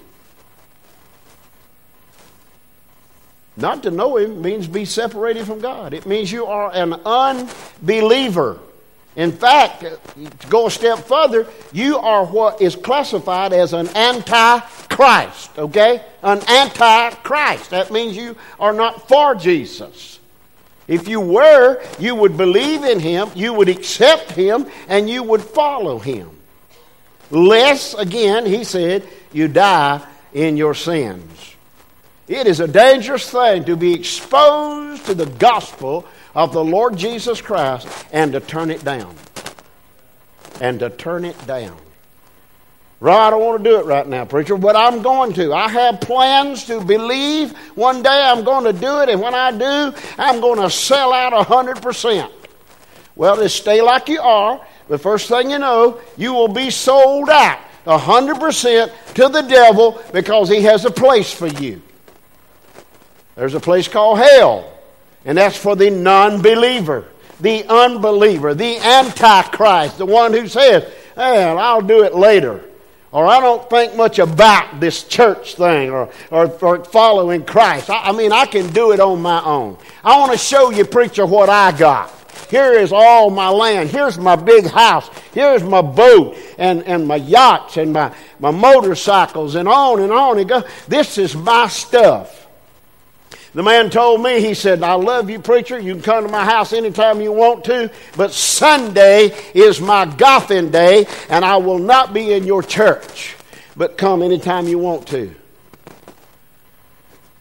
Not 3.59 3.83
to 3.83 3.91
know 3.91 4.17
Him 4.17 4.41
means 4.41 4.67
be 4.67 4.85
separated 4.85 5.45
from 5.45 5.59
God. 5.59 5.93
It 5.93 6.05
means 6.05 6.31
you 6.31 6.45
are 6.45 6.71
an 6.73 6.93
unbeliever. 7.05 8.59
In 9.15 9.31
fact, 9.31 9.81
to 9.81 10.47
go 10.49 10.67
a 10.67 10.71
step 10.71 10.99
further, 10.99 11.47
you 11.73 11.97
are 11.97 12.25
what 12.25 12.61
is 12.61 12.75
classified 12.75 13.51
as 13.51 13.73
an 13.73 13.89
anti-Christ, 13.89 15.57
okay? 15.57 16.03
An 16.23 16.39
anti-Christ. 16.47 17.71
That 17.71 17.91
means 17.91 18.15
you 18.15 18.37
are 18.59 18.71
not 18.71 19.09
for 19.09 19.35
Jesus. 19.35 20.19
If 20.87 21.07
you 21.07 21.19
were, 21.19 21.83
you 21.99 22.15
would 22.15 22.37
believe 22.37 22.83
in 22.83 22.99
him, 22.99 23.29
you 23.35 23.53
would 23.53 23.67
accept 23.67 24.31
him, 24.31 24.67
and 24.87 25.09
you 25.09 25.23
would 25.23 25.41
follow 25.41 25.99
him. 25.99 26.29
Lest, 27.29 27.99
again, 27.99 28.45
he 28.45 28.63
said, 28.63 29.07
you 29.33 29.47
die 29.47 30.01
in 30.33 30.55
your 30.55 30.73
sins. 30.73 31.55
It 32.29 32.45
is 32.45 32.59
a 32.59 32.67
dangerous 32.67 33.27
thing 33.27 33.65
to 33.65 33.75
be 33.75 33.95
exposed 33.95 35.07
to 35.07 35.15
the 35.15 35.25
gospel 35.25 36.05
of 36.35 36.53
the 36.53 36.63
Lord 36.63 36.95
Jesus 36.95 37.41
Christ 37.41 37.87
and 38.11 38.33
to 38.33 38.39
turn 38.39 38.69
it 38.69 38.85
down. 38.85 39.15
And 40.61 40.79
to 40.79 40.91
turn 40.91 41.25
it 41.25 41.47
down. 41.47 41.75
Right, 42.99 43.27
I 43.27 43.29
don't 43.31 43.43
want 43.43 43.63
to 43.63 43.69
do 43.69 43.79
it 43.79 43.85
right 43.85 44.07
now, 44.07 44.25
preacher, 44.25 44.57
but 44.57 44.75
I'm 44.75 45.01
going 45.01 45.33
to. 45.33 45.53
I 45.53 45.69
have 45.69 46.01
plans 46.01 46.65
to 46.65 46.81
believe. 46.81 47.57
One 47.75 48.03
day 48.03 48.09
I'm 48.09 48.43
going 48.43 48.65
to 48.65 48.79
do 48.79 48.99
it, 48.99 49.09
and 49.09 49.21
when 49.21 49.33
I 49.33 49.51
do, 49.51 49.97
I'm 50.19 50.39
going 50.39 50.59
to 50.61 50.69
sell 50.69 51.13
out 51.13 51.33
100%. 51.33 52.31
Well, 53.15 53.37
just 53.37 53.55
stay 53.55 53.81
like 53.81 54.07
you 54.07 54.21
are. 54.21 54.63
The 54.87 54.99
first 54.99 55.29
thing 55.29 55.49
you 55.49 55.57
know, 55.57 55.99
you 56.15 56.33
will 56.33 56.49
be 56.49 56.69
sold 56.69 57.29
out 57.29 57.59
100% 57.85 59.13
to 59.15 59.29
the 59.29 59.41
devil 59.41 59.99
because 60.13 60.47
he 60.47 60.61
has 60.61 60.85
a 60.85 60.91
place 60.91 61.33
for 61.33 61.47
you. 61.47 61.81
There's 63.39 63.53
a 63.53 63.59
place 63.61 63.87
called 63.87 64.19
hell, 64.19 64.69
and 65.23 65.37
that's 65.37 65.55
for 65.55 65.77
the 65.77 65.89
non 65.89 66.41
believer, 66.41 67.05
the 67.39 67.63
unbeliever, 67.69 68.53
the 68.53 68.77
antichrist, 68.77 69.97
the 69.97 70.05
one 70.05 70.33
who 70.33 70.45
says, 70.45 70.91
Well, 71.15 71.57
I'll 71.57 71.81
do 71.81 72.03
it 72.03 72.13
later 72.13 72.65
or 73.11 73.25
I 73.25 73.39
don't 73.39 73.67
think 73.69 73.95
much 73.95 74.19
about 74.19 74.79
this 74.79 75.03
church 75.03 75.55
thing 75.55 75.89
or, 75.89 76.11
or, 76.29 76.45
or 76.61 76.83
following 76.83 77.43
Christ. 77.43 77.89
I, 77.89 78.09
I, 78.09 78.11
mean, 78.11 78.31
I 78.31 78.45
can 78.45 78.71
do 78.71 78.91
it 78.91 78.99
on 78.99 79.21
my 79.21 79.43
own. 79.43 79.77
I 80.03 80.19
want 80.19 80.31
to 80.33 80.37
show 80.37 80.69
you, 80.69 80.85
preacher, 80.85 81.25
what 81.25 81.49
I 81.49 81.71
got. 81.71 82.13
Here 82.49 82.73
is 82.73 82.91
all 82.91 83.29
my 83.29 83.49
land. 83.49 83.89
Here's 83.89 84.17
my 84.17 84.35
big 84.35 84.67
house. 84.67 85.09
Here's 85.33 85.63
my 85.63 85.81
boat 85.81 86.37
and, 86.57 86.83
and 86.83 87.07
my 87.07 87.15
yachts 87.15 87.77
and 87.77 87.93
my, 87.93 88.13
my 88.39 88.51
motorcycles 88.51 89.55
and 89.55 89.67
on 89.67 90.01
and 90.01 90.11
on. 90.11 90.37
And 90.37 90.49
go. 90.49 90.63
This 90.87 91.17
is 91.17 91.35
my 91.35 91.67
stuff. 91.67 92.48
The 93.53 93.63
man 93.63 93.89
told 93.89 94.21
me, 94.21 94.41
he 94.41 94.53
said, 94.53 94.83
I 94.83 94.93
love 94.93 95.29
you, 95.29 95.39
preacher. 95.39 95.79
You 95.79 95.93
can 95.93 96.03
come 96.03 96.25
to 96.25 96.31
my 96.31 96.45
house 96.45 96.71
anytime 96.71 97.19
you 97.19 97.31
want 97.31 97.65
to, 97.65 97.91
but 98.15 98.31
Sunday 98.31 99.35
is 99.53 99.81
my 99.81 100.05
golfing 100.05 100.69
day, 100.69 101.07
and 101.29 101.43
I 101.43 101.57
will 101.57 101.79
not 101.79 102.13
be 102.13 102.31
in 102.33 102.45
your 102.45 102.61
church, 102.61 103.35
but 103.75 103.97
come 103.97 104.21
anytime 104.21 104.67
you 104.67 104.77
want 104.77 105.07
to. 105.07 105.33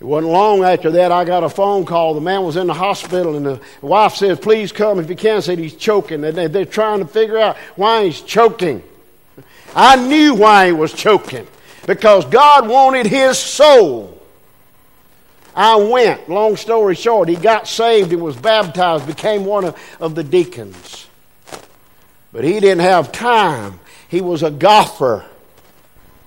It 0.01 0.05
wasn't 0.05 0.33
long 0.33 0.63
after 0.63 0.93
that 0.93 1.11
I 1.11 1.25
got 1.25 1.43
a 1.43 1.49
phone 1.49 1.85
call. 1.85 2.15
The 2.15 2.21
man 2.21 2.45
was 2.45 2.57
in 2.57 2.69
the 2.69 2.75
hospital, 2.75 3.37
and 3.37 3.45
the 3.45 3.61
wife 3.83 4.15
said, 4.15 4.41
Please 4.41 4.71
come 4.71 5.01
if 5.01 5.11
you 5.11 5.17
can. 5.17 5.43
Said 5.43 5.59
he's 5.59 5.75
choking. 5.75 6.25
And 6.25 6.37
they're 6.37 6.65
trying 6.65 7.01
to 7.01 7.07
figure 7.07 7.39
out 7.39 7.57
why 7.75 8.05
he's 8.05 8.21
choking. 8.21 8.83
I 9.75 9.97
knew 9.97 10.35
why 10.35 10.67
he 10.67 10.73
was 10.73 10.93
choking 10.93 11.49
because 11.87 12.25
God 12.27 12.69
wanted 12.69 13.07
his 13.07 13.39
soul. 13.39 14.18
I 15.59 15.75
went, 15.75 16.29
long 16.29 16.55
story 16.55 16.95
short, 16.95 17.29
he 17.29 17.35
got 17.35 17.67
saved 17.67 18.13
and 18.13 18.23
was 18.23 18.37
baptized, 18.37 19.09
became 19.09 19.45
one 19.45 19.65
of, 19.65 19.77
of 19.99 20.15
the 20.15 20.23
deacons. 20.23 21.09
But 22.33 22.45
he 22.45 22.61
didn't 22.61 22.83
have 22.83 23.11
time. 23.11 23.81
He 24.09 24.21
was 24.21 24.45
a 24.45 24.53
golfer. 24.53 25.27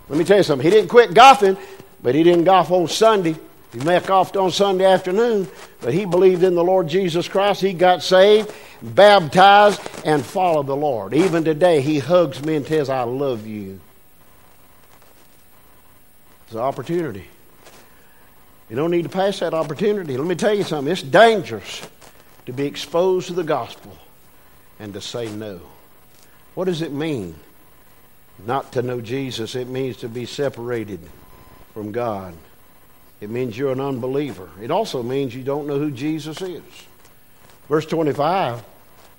Let 0.09 0.19
me 0.19 0.25
tell 0.25 0.35
you 0.35 0.43
something. 0.43 0.65
He 0.65 0.69
didn't 0.69 0.89
quit 0.89 1.13
golfing, 1.13 1.57
but 2.03 2.13
he 2.13 2.23
didn't 2.23 2.43
golf 2.43 2.71
on 2.71 2.89
Sunday. 2.89 3.37
He 3.71 3.79
may 3.79 3.93
have 3.93 4.05
golfed 4.05 4.35
on 4.35 4.51
Sunday 4.51 4.83
afternoon, 4.83 5.47
but 5.79 5.93
he 5.93 6.03
believed 6.03 6.43
in 6.43 6.53
the 6.53 6.63
Lord 6.63 6.89
Jesus 6.89 7.29
Christ. 7.29 7.61
He 7.61 7.71
got 7.71 8.03
saved, 8.03 8.53
baptized, 8.81 9.79
and 10.03 10.25
followed 10.25 10.67
the 10.67 10.75
Lord. 10.75 11.13
Even 11.13 11.45
today, 11.45 11.79
he 11.79 11.99
hugs 11.99 12.43
me 12.43 12.57
and 12.57 12.67
says, 12.67 12.89
I 12.89 13.03
love 13.03 13.47
you. 13.47 13.79
It's 16.43 16.53
an 16.53 16.59
opportunity. 16.59 17.27
You 18.71 18.77
don't 18.77 18.89
need 18.89 19.03
to 19.03 19.09
pass 19.09 19.39
that 19.39 19.53
opportunity. 19.53 20.15
Let 20.15 20.25
me 20.25 20.35
tell 20.35 20.55
you 20.55 20.63
something. 20.63 20.89
It's 20.89 21.03
dangerous 21.03 21.85
to 22.45 22.53
be 22.53 22.65
exposed 22.65 23.27
to 23.27 23.33
the 23.33 23.43
gospel 23.43 23.97
and 24.79 24.93
to 24.93 25.01
say 25.01 25.29
no. 25.29 25.59
What 26.55 26.65
does 26.65 26.81
it 26.81 26.93
mean 26.93 27.35
not 28.45 28.71
to 28.71 28.81
know 28.81 29.01
Jesus? 29.01 29.55
It 29.55 29.67
means 29.67 29.97
to 29.97 30.07
be 30.07 30.25
separated 30.25 31.01
from 31.73 31.91
God. 31.91 32.33
It 33.19 33.29
means 33.29 33.57
you're 33.57 33.73
an 33.73 33.81
unbeliever. 33.81 34.49
It 34.61 34.71
also 34.71 35.03
means 35.03 35.35
you 35.35 35.43
don't 35.43 35.67
know 35.67 35.77
who 35.77 35.91
Jesus 35.91 36.41
is. 36.41 36.63
Verse 37.67 37.85
25 37.85 38.63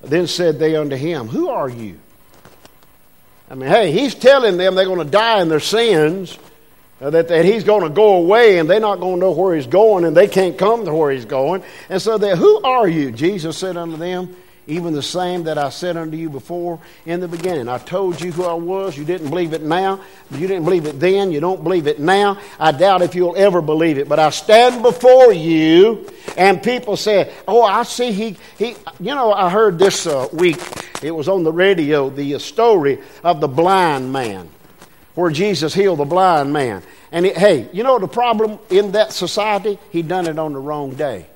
Then 0.01 0.29
said 0.29 0.59
they 0.59 0.77
unto 0.77 0.97
him, 0.97 1.29
Who 1.29 1.51
are 1.51 1.69
you? 1.69 2.01
I 3.51 3.55
mean, 3.55 3.69
hey, 3.69 3.93
he's 3.93 4.15
telling 4.15 4.57
them 4.57 4.77
they're 4.77 4.87
going 4.87 5.05
to 5.05 5.05
die 5.05 5.43
in 5.43 5.51
their 5.51 5.61
sins 5.61 6.39
that, 7.11 7.29
that 7.29 7.45
he's 7.45 7.65
going 7.65 7.83
to 7.83 7.91
go 7.91 8.17
away 8.17 8.59
and 8.59 8.69
they're 8.69 8.81
not 8.81 9.01
going 9.01 9.17
to 9.17 9.21
know 9.21 9.33
where 9.33 9.55
he's 9.55 9.67
going 9.67 10.05
and 10.05 10.17
they 10.17 10.29
can't 10.29 10.57
come 10.57 10.85
to 10.85 10.95
where 10.95 11.11
he's 11.11 11.25
going. 11.25 11.63
And 11.89 12.01
so 12.01 12.19
they, 12.19 12.37
who 12.37 12.63
are 12.63 12.89
you? 12.89 13.11
Jesus 13.11 13.59
said 13.59 13.77
unto 13.77 13.97
them, 13.97 14.37
even 14.69 14.93
the 14.93 15.03
same 15.03 15.45
that 15.45 15.59
I 15.59 15.71
said 15.71 15.97
unto 15.97 16.17
you 16.17 16.31
before 16.31 16.79
in 17.05 17.19
the 17.19 17.27
beginning. 17.27 17.69
I 17.69 17.79
told 17.79 18.21
you 18.21 18.31
who 18.31 18.45
I 18.45 18.55
was. 18.55 18.97
You 18.97 19.05
didn't 19.05 19.31
believe 19.31 19.53
it 19.53 19.63
now. 19.63 20.01
You 20.31 20.47
didn't 20.47 20.65
believe 20.65 20.87
it 20.87 21.01
then. 21.01 21.33
You 21.33 21.41
don't 21.41 21.65
believe 21.65 21.89
it 21.89 21.99
now. 21.99 22.39
I 22.61 22.71
doubt 22.71 23.03
if 23.03 23.17
you'll 23.17 23.37
ever 23.37 23.61
believe 23.61 23.99
it. 23.99 24.09
But 24.09 24.21
I 24.21 24.31
stand 24.31 24.83
before 24.83 25.33
you, 25.33 26.09
and 26.37 26.63
people 26.63 26.97
say, 26.97 27.33
"Oh, 27.49 27.63
I 27.63 27.83
see." 27.83 28.13
He, 28.13 28.37
he. 28.57 28.77
You 29.01 29.17
know, 29.17 29.33
I 29.33 29.51
heard 29.51 29.81
this 29.81 30.07
uh, 30.07 30.29
week. 30.33 30.61
It 31.03 31.11
was 31.11 31.29
on 31.29 31.43
the 31.43 31.53
radio. 31.53 32.09
The 32.09 32.37
uh, 32.37 32.39
story 32.39 33.01
of 33.25 33.41
the 33.41 33.49
blind 33.49 34.13
man 34.13 34.49
where 35.15 35.31
Jesus 35.31 35.75
healed 35.75 35.99
the 35.99 36.05
blind 36.05 36.53
man. 36.53 36.83
And 37.11 37.27
it, 37.27 37.37
hey, 37.37 37.69
you 37.73 37.83
know 37.83 37.99
the 37.99 38.09
problem 38.09 38.59
in 38.71 38.93
that 38.93 39.13
society? 39.13 39.79
He 39.91 40.03
done 40.03 40.27
it 40.27 40.39
on 40.39 40.53
the 40.53 40.59
wrong 40.59 40.95
day. 40.95 41.27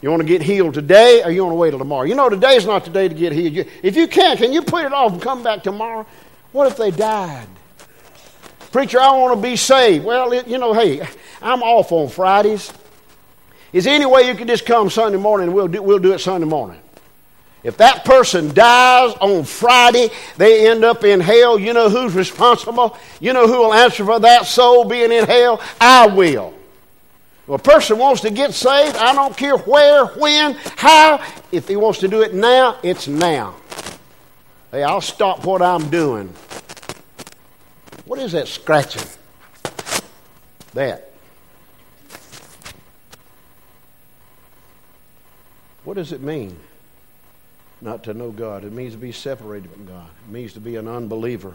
You 0.00 0.10
want 0.10 0.20
to 0.20 0.28
get 0.28 0.42
healed 0.42 0.74
today 0.74 1.22
or 1.24 1.30
you 1.30 1.42
want 1.42 1.52
to 1.52 1.56
wait 1.56 1.70
till 1.70 1.78
tomorrow? 1.78 2.04
You 2.04 2.14
know 2.14 2.28
today's 2.28 2.66
not 2.66 2.84
the 2.84 2.90
day 2.90 3.08
to 3.08 3.14
get 3.14 3.32
healed. 3.32 3.66
If 3.82 3.96
you 3.96 4.06
can't, 4.06 4.38
can 4.38 4.52
you 4.52 4.60
put 4.60 4.84
it 4.84 4.92
off 4.92 5.12
and 5.12 5.22
come 5.22 5.42
back 5.42 5.62
tomorrow? 5.62 6.06
What 6.52 6.70
if 6.70 6.76
they 6.76 6.90
died? 6.90 7.46
Preacher, 8.70 9.00
I 9.00 9.16
want 9.16 9.34
to 9.34 9.42
be 9.42 9.56
saved. 9.56 10.04
Well, 10.04 10.32
it, 10.32 10.46
you 10.46 10.58
know, 10.58 10.74
hey, 10.74 11.00
I'm 11.40 11.62
off 11.62 11.90
on 11.90 12.08
Fridays. 12.08 12.72
Is 13.72 13.84
there 13.84 13.94
any 13.94 14.04
way 14.04 14.28
you 14.28 14.34
can 14.34 14.46
just 14.46 14.66
come 14.66 14.90
Sunday 14.90 15.16
morning 15.16 15.48
and 15.48 15.54
we'll 15.54 15.68
do, 15.68 15.82
we'll 15.82 15.98
do 15.98 16.12
it 16.12 16.18
Sunday 16.18 16.46
morning? 16.46 16.80
If 17.64 17.78
that 17.78 18.04
person 18.04 18.52
dies 18.52 19.14
on 19.22 19.42
Friday, 19.44 20.10
they 20.36 20.68
end 20.68 20.84
up 20.84 21.02
in 21.02 21.18
hell. 21.18 21.58
You 21.58 21.72
know 21.72 21.88
who's 21.88 22.14
responsible? 22.14 22.96
You 23.20 23.32
know 23.32 23.46
who 23.46 23.58
will 23.58 23.72
answer 23.72 24.04
for 24.04 24.20
that 24.20 24.44
soul 24.44 24.84
being 24.84 25.10
in 25.10 25.24
hell? 25.24 25.62
I 25.80 26.06
will. 26.06 26.52
If 27.44 27.48
a 27.48 27.58
person 27.58 27.98
wants 27.98 28.20
to 28.20 28.30
get 28.30 28.52
saved, 28.52 28.96
I 28.96 29.14
don't 29.14 29.34
care 29.34 29.56
where, 29.56 30.04
when, 30.06 30.54
how. 30.76 31.24
If 31.52 31.66
he 31.66 31.76
wants 31.76 32.00
to 32.00 32.08
do 32.08 32.20
it 32.20 32.34
now, 32.34 32.78
it's 32.82 33.08
now. 33.08 33.54
Hey, 34.70 34.82
I'll 34.82 35.00
stop 35.00 35.46
what 35.46 35.62
I'm 35.62 35.88
doing. 35.88 36.34
What 38.04 38.18
is 38.18 38.32
that 38.32 38.46
scratching? 38.46 39.08
That. 40.74 41.12
What 45.84 45.94
does 45.94 46.12
it 46.12 46.20
mean? 46.20 46.58
Not 47.84 48.04
to 48.04 48.14
know 48.14 48.30
God. 48.30 48.64
It 48.64 48.72
means 48.72 48.94
to 48.94 48.98
be 48.98 49.12
separated 49.12 49.70
from 49.70 49.86
God. 49.86 50.08
It 50.26 50.32
means 50.32 50.54
to 50.54 50.60
be 50.60 50.76
an 50.76 50.88
unbeliever. 50.88 51.54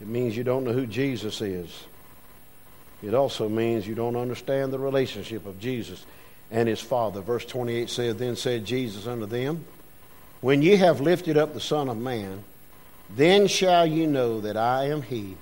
It 0.00 0.06
means 0.06 0.36
you 0.36 0.44
don't 0.44 0.62
know 0.64 0.72
who 0.72 0.86
Jesus 0.86 1.40
is. 1.40 1.84
It 3.02 3.14
also 3.14 3.48
means 3.48 3.86
you 3.86 3.96
don't 3.96 4.16
understand 4.16 4.72
the 4.72 4.78
relationship 4.78 5.44
of 5.44 5.58
Jesus 5.58 6.06
and 6.50 6.68
his 6.68 6.80
Father. 6.80 7.20
Verse 7.20 7.44
28 7.44 7.90
says, 7.90 8.16
Then 8.16 8.36
said 8.36 8.64
Jesus 8.64 9.08
unto 9.08 9.26
them, 9.26 9.64
When 10.40 10.62
ye 10.62 10.76
have 10.76 11.00
lifted 11.00 11.36
up 11.36 11.52
the 11.52 11.60
Son 11.60 11.88
of 11.88 11.96
Man, 11.96 12.44
then 13.10 13.48
shall 13.48 13.86
ye 13.86 14.06
know 14.06 14.40
that 14.40 14.56
I 14.56 14.86
am 14.90 15.02
he, 15.02 15.36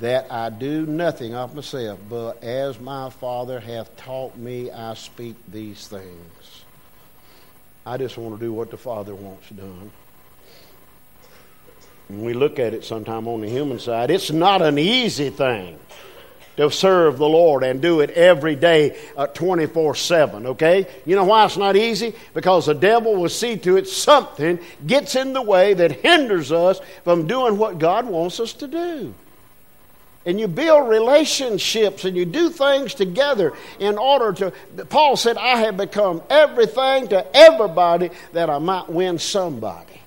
that 0.00 0.32
I 0.32 0.48
do 0.48 0.86
nothing 0.86 1.34
of 1.34 1.54
myself, 1.54 2.00
but 2.08 2.42
as 2.42 2.80
my 2.80 3.10
Father 3.10 3.60
hath 3.60 3.96
taught 3.96 4.36
me, 4.36 4.70
I 4.70 4.94
speak 4.94 5.36
these 5.48 5.86
things. 5.88 6.63
I 7.86 7.98
just 7.98 8.16
want 8.16 8.38
to 8.38 8.44
do 8.44 8.52
what 8.52 8.70
the 8.70 8.76
Father 8.76 9.14
wants 9.14 9.48
done. 9.50 9.90
We 12.08 12.32
look 12.32 12.58
at 12.58 12.74
it 12.74 12.84
sometime 12.84 13.28
on 13.28 13.40
the 13.40 13.48
human 13.48 13.78
side, 13.78 14.10
it's 14.10 14.30
not 14.30 14.62
an 14.62 14.78
easy 14.78 15.30
thing 15.30 15.78
to 16.56 16.70
serve 16.70 17.18
the 17.18 17.28
Lord 17.28 17.64
and 17.64 17.82
do 17.82 18.00
it 18.00 18.10
every 18.10 18.54
day, 18.54 18.96
uh, 19.16 19.26
24 19.26 19.94
7, 19.94 20.46
okay? 20.46 20.86
You 21.04 21.16
know 21.16 21.24
why 21.24 21.44
it's 21.44 21.56
not 21.56 21.76
easy? 21.76 22.14
Because 22.32 22.66
the 22.66 22.74
devil 22.74 23.16
will 23.16 23.28
see 23.28 23.56
to 23.58 23.76
it 23.76 23.88
something 23.88 24.58
gets 24.86 25.16
in 25.16 25.32
the 25.32 25.42
way 25.42 25.74
that 25.74 25.92
hinders 25.92 26.52
us 26.52 26.80
from 27.02 27.26
doing 27.26 27.58
what 27.58 27.78
God 27.78 28.06
wants 28.06 28.38
us 28.38 28.52
to 28.54 28.68
do 28.68 29.14
and 30.26 30.40
you 30.40 30.48
build 30.48 30.88
relationships 30.88 32.04
and 32.04 32.16
you 32.16 32.24
do 32.24 32.48
things 32.50 32.94
together 32.94 33.52
in 33.78 33.98
order 33.98 34.32
to. 34.32 34.84
Paul 34.86 35.16
said, 35.16 35.36
I 35.36 35.58
have 35.58 35.76
become 35.76 36.22
everything 36.30 37.08
to 37.08 37.26
everybody 37.36 38.10
that 38.32 38.48
I 38.48 38.58
might 38.58 38.88
win 38.88 39.18
somebody. 39.18 40.00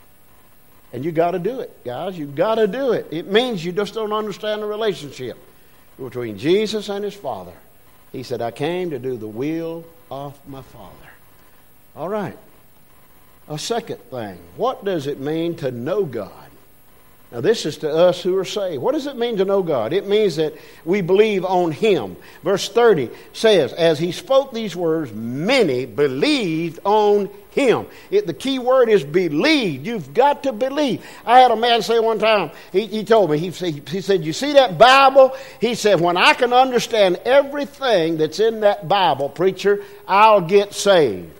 And 0.94 1.04
you 1.04 1.12
got 1.12 1.32
to 1.32 1.40
do 1.40 1.60
it, 1.60 1.84
guys. 1.84 2.18
You 2.18 2.26
got 2.26 2.56
to 2.56 2.68
do 2.68 2.94
it. 2.94 3.08
It 3.12 3.28
means 3.28 3.64
you 3.64 3.72
just 3.72 3.94
don't 3.94 4.14
understand 4.14 4.62
the 4.62 4.68
relationship 4.68 5.38
between 6.00 6.38
Jesus 6.38 6.90
and 6.90 7.04
his 7.04 7.14
Father. 7.14 7.54
He 8.12 8.24
said, 8.24 8.42
I 8.42 8.52
came 8.52 8.92
to 8.92 9.00
do 9.00 9.18
the 9.18 9.28
will 9.28 9.86
of 10.10 10.38
my 10.48 10.62
Father. 10.62 10.96
All 11.96 12.10
right. 12.10 12.38
A 13.50 13.60
second 13.60 13.98
thing. 14.10 14.38
What 14.56 14.86
does 14.86 15.08
it 15.08 15.20
mean 15.20 15.56
to 15.58 15.72
know 15.72 16.06
God? 16.06 16.47
Now, 17.30 17.42
this 17.42 17.66
is 17.66 17.78
to 17.80 17.94
us 17.94 18.22
who 18.22 18.38
are 18.38 18.46
saved. 18.46 18.82
What 18.82 18.94
does 18.94 19.06
it 19.06 19.18
mean 19.18 19.38
to 19.38 19.46
know 19.46 19.62
God? 19.62 19.92
It 19.92 20.08
means 20.08 20.38
that 20.38 20.54
we 20.86 21.02
believe 21.02 21.44
on 21.44 21.74
Him. 21.74 22.16
Verse 22.42 22.70
30 22.70 23.10
says, 23.34 23.74
As 23.74 24.00
He 24.00 24.14
spoke 24.14 24.54
these 24.54 24.78
words, 24.78 25.12
many 25.12 25.86
believed 25.86 26.80
on 26.86 27.30
Him. 27.52 27.88
It, 28.12 28.28
the 28.28 28.34
key 28.34 28.60
word 28.60 28.88
is 28.88 29.04
believe. 29.04 29.86
You've 29.86 30.14
got 30.14 30.44
to 30.44 30.54
believe. 30.54 31.06
I 31.26 31.40
had 31.40 31.52
a 31.52 31.58
man 31.58 31.82
say 31.82 32.00
one 32.00 32.18
time, 32.18 32.52
he, 32.72 32.86
he 32.86 33.04
told 33.04 33.30
me, 33.30 33.38
he, 33.38 33.50
he 33.50 34.00
said, 34.00 34.24
You 34.24 34.32
see 34.32 34.54
that 34.54 34.78
Bible? 34.78 35.36
He 35.60 35.76
said, 35.76 36.00
When 36.00 36.16
I 36.16 36.34
can 36.34 36.54
understand 36.54 37.18
everything 37.26 38.16
that's 38.16 38.40
in 38.40 38.62
that 38.62 38.88
Bible, 38.88 39.28
preacher, 39.28 39.84
I'll 40.08 40.42
get 40.42 40.74
saved. 40.74 41.38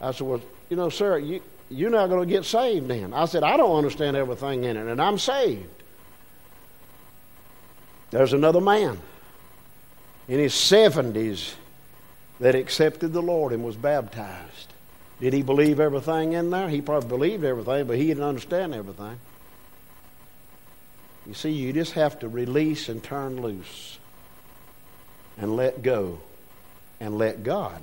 I 0.00 0.10
said, 0.10 0.26
Well, 0.26 0.40
you 0.68 0.76
know, 0.76 0.88
sir, 0.88 1.16
you 1.18 1.42
you're 1.70 1.90
not 1.90 2.08
going 2.08 2.26
to 2.26 2.32
get 2.32 2.44
saved 2.44 2.88
then. 2.88 3.12
I 3.12 3.24
said, 3.26 3.42
I 3.42 3.56
don't 3.56 3.76
understand 3.76 4.16
everything 4.16 4.64
in 4.64 4.76
it, 4.76 4.86
and 4.86 5.00
I'm 5.00 5.18
saved. 5.18 5.68
There's 8.10 8.32
another 8.32 8.60
man 8.60 8.98
in 10.28 10.38
his 10.38 10.52
70s 10.52 11.54
that 12.40 12.54
accepted 12.54 13.12
the 13.12 13.22
Lord 13.22 13.52
and 13.52 13.64
was 13.64 13.76
baptized. 13.76 14.72
Did 15.20 15.32
he 15.32 15.42
believe 15.42 15.80
everything 15.80 16.34
in 16.34 16.50
there? 16.50 16.68
He 16.68 16.82
probably 16.82 17.08
believed 17.08 17.44
everything, 17.44 17.86
but 17.86 17.96
he 17.96 18.06
didn't 18.08 18.24
understand 18.24 18.74
everything. 18.74 19.18
You 21.26 21.34
see, 21.34 21.50
you 21.50 21.72
just 21.72 21.92
have 21.94 22.20
to 22.20 22.28
release 22.28 22.88
and 22.88 23.02
turn 23.02 23.42
loose 23.42 23.98
and 25.38 25.56
let 25.56 25.82
go 25.82 26.20
and 27.00 27.18
let 27.18 27.42
God. 27.42 27.82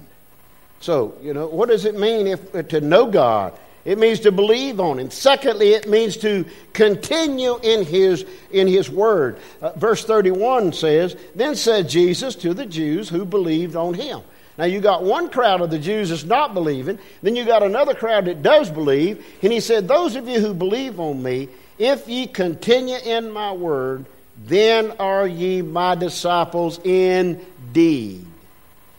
So, 0.79 1.15
you 1.21 1.33
know, 1.33 1.47
what 1.47 1.69
does 1.69 1.85
it 1.85 1.97
mean 1.97 2.27
if 2.27 2.67
to 2.69 2.81
know 2.81 3.07
God? 3.07 3.57
It 3.85 3.97
means 3.97 4.21
to 4.21 4.31
believe 4.31 4.79
on 4.79 4.99
him. 4.99 5.11
Secondly, 5.11 5.73
it 5.73 5.89
means 5.89 6.15
to 6.17 6.45
continue 6.71 7.59
in 7.61 7.83
his, 7.85 8.25
in 8.51 8.67
his 8.67 8.89
word. 8.89 9.39
Uh, 9.61 9.71
verse 9.71 10.05
31 10.05 10.71
says, 10.71 11.17
Then 11.35 11.55
said 11.55 11.89
Jesus 11.89 12.35
to 12.35 12.53
the 12.53 12.65
Jews 12.65 13.09
who 13.09 13.25
believed 13.25 13.75
on 13.75 13.93
him. 13.93 14.21
Now 14.57 14.65
you 14.65 14.79
got 14.79 15.03
one 15.03 15.29
crowd 15.29 15.61
of 15.61 15.69
the 15.69 15.79
Jews 15.79 16.09
that's 16.09 16.23
not 16.23 16.53
believing, 16.53 16.99
then 17.21 17.35
you 17.35 17.43
got 17.43 17.63
another 17.63 17.95
crowd 17.95 18.25
that 18.25 18.43
does 18.43 18.69
believe, 18.69 19.25
and 19.41 19.51
he 19.51 19.59
said, 19.59 19.87
Those 19.87 20.15
of 20.15 20.27
you 20.27 20.39
who 20.39 20.53
believe 20.53 20.99
on 20.99 21.21
me, 21.21 21.49
if 21.77 22.07
ye 22.07 22.27
continue 22.27 22.97
in 22.97 23.31
my 23.31 23.51
word, 23.51 24.05
then 24.45 24.91
are 24.99 25.27
ye 25.27 25.61
my 25.61 25.95
disciples 25.95 26.79
indeed. 26.83 28.25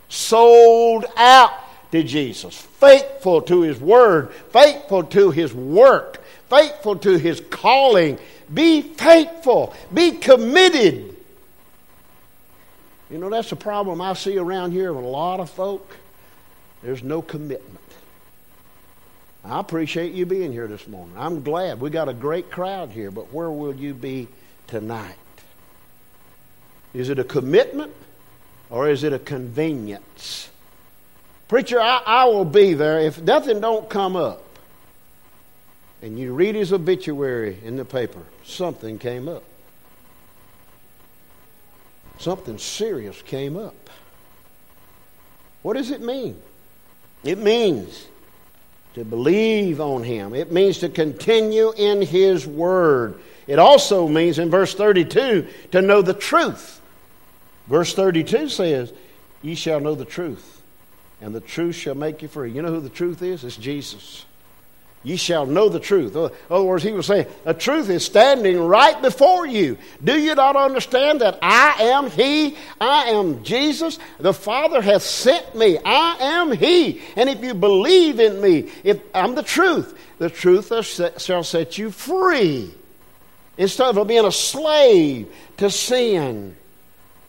Sold 0.09 1.07
out 1.17 1.53
to 1.95 2.03
Jesus, 2.03 2.57
faithful 2.57 3.43
to 3.43 3.63
His 3.63 3.81
Word, 3.81 4.33
faithful 4.51 5.05
to 5.05 5.31
His 5.31 5.55
work, 5.55 6.21
faithful 6.51 6.97
to 6.97 7.17
His 7.17 7.41
calling. 7.51 8.19
Be 8.53 8.83
faithful, 8.83 9.75
be 9.93 10.13
committed. 10.13 11.17
You 13.11 13.19
know, 13.19 13.31
that's 13.31 13.51
the 13.51 13.57
problem 13.57 14.01
I 14.01 14.15
see 14.15 14.39
around 14.39 14.73
here 14.73 14.93
with 14.93 15.05
a 15.05 15.09
lot 15.09 15.39
of 15.39 15.51
folk. 15.51 15.97
There's 16.83 17.03
no 17.03 17.23
commitment. 17.23 17.79
I 19.45 19.61
appreciate 19.61 20.15
you 20.15 20.27
being 20.27 20.53
here 20.53 20.67
this 20.67 20.89
morning. 20.89 21.15
I'm 21.17 21.43
glad. 21.43 21.81
We 21.81 21.91
got 21.91 22.09
a 22.09 22.15
great 22.15 22.51
crowd 22.51 22.91
here, 22.91 23.11
but 23.11 23.33
where 23.33 23.51
will 23.51 23.75
you 23.75 23.95
be 23.95 24.27
tonight? 24.67 25.15
Is 26.93 27.09
it 27.09 27.19
a 27.19 27.25
commitment 27.25 27.93
or 28.69 28.89
is 28.89 29.05
it 29.05 29.13
a 29.13 29.19
convenience? 29.19 30.49
Preacher, 31.49 31.81
I, 31.81 32.03
I 32.05 32.25
will 32.27 32.45
be 32.45 32.75
there 32.75 33.01
if 33.01 33.21
nothing 33.21 33.61
don't 33.61 33.89
come 33.89 34.17
up. 34.17 34.43
And 36.03 36.19
you 36.19 36.35
read 36.35 36.55
his 36.55 36.73
obituary 36.73 37.59
in 37.65 37.77
the 37.77 37.85
paper, 37.85 38.21
something 38.45 38.99
came 38.99 39.29
up. 39.29 39.43
Something 42.19 42.59
serious 42.59 43.21
came 43.23 43.57
up. 43.57 43.91
What 45.63 45.75
does 45.77 45.91
it 45.91 46.01
mean? 46.01 46.41
It 47.25 47.39
means 47.39 48.07
to 48.95 49.05
believe 49.05 49.81
on 49.81 50.05
him. 50.05 50.35
It 50.35 50.53
means 50.53 50.79
to 50.79 50.89
continue 50.89 51.73
in 51.77 52.03
his 52.03 52.47
word. 52.47 53.19
It 53.47 53.59
also 53.59 54.07
means 54.07 54.39
in 54.39 54.51
verse 54.51 54.75
32 54.75 55.47
to 55.73 55.83
know 55.83 56.03
the 56.03 56.15
truth. 56.15 56.81
Verse 57.67 57.95
32 57.95 58.49
says, 58.49 58.93
Ye 59.43 59.55
shall 59.55 59.81
know 59.81 59.95
the 59.95 60.05
truth, 60.05 60.63
and 61.25 61.35
the 61.35 61.41
truth 61.41 61.75
shall 61.75 61.95
make 61.95 62.21
you 62.21 62.29
free. 62.29 62.53
You 62.53 62.61
know 62.61 62.69
who 62.69 62.81
the 62.81 62.91
truth 62.91 63.23
is? 63.23 63.45
It's 63.45 63.57
Jesus. 63.57 64.27
Ye 65.03 65.17
shall 65.17 65.47
know 65.47 65.71
the 65.71 65.81
truth. 65.81 66.15
In 66.15 66.31
other 66.51 66.65
words, 66.65 66.85
he 66.85 66.93
was 66.93 67.07
saying, 67.07 67.27
the 67.45 67.55
truth 67.55 67.89
is 67.89 68.05
standing 68.05 68.61
right 68.61 69.01
before 69.01 69.47
you. 69.47 69.79
Do 70.03 70.19
you 70.19 70.35
not 70.35 70.55
understand 70.55 71.23
that 71.23 71.39
I 71.41 71.83
am 71.85 72.11
He? 72.11 72.59
I 72.79 73.11
am 73.11 73.43
Jesus. 73.43 73.99
The 74.19 74.35
Father 74.35 74.83
hath 74.83 75.03
sent 75.03 75.55
me. 75.55 75.79
I 75.83 76.17
am 76.21 76.53
He. 76.53 77.01
And 77.17 77.31
if 77.31 77.43
you 77.43 77.55
believe 77.55 78.21
in 78.21 78.43
me, 78.43 78.71
if 78.83 79.01
I'm 79.15 79.35
the 79.35 79.43
truth, 79.43 79.99
the 80.19 80.29
truth 80.29 80.71
shall 81.19 81.43
set 81.43 81.79
you 81.79 81.91
free. 81.91 82.75
Instead 83.57 83.97
of 83.97 84.07
being 84.07 84.27
a 84.27 84.33
slave 84.33 85.35
to 85.57 85.71
sin. 85.71 86.55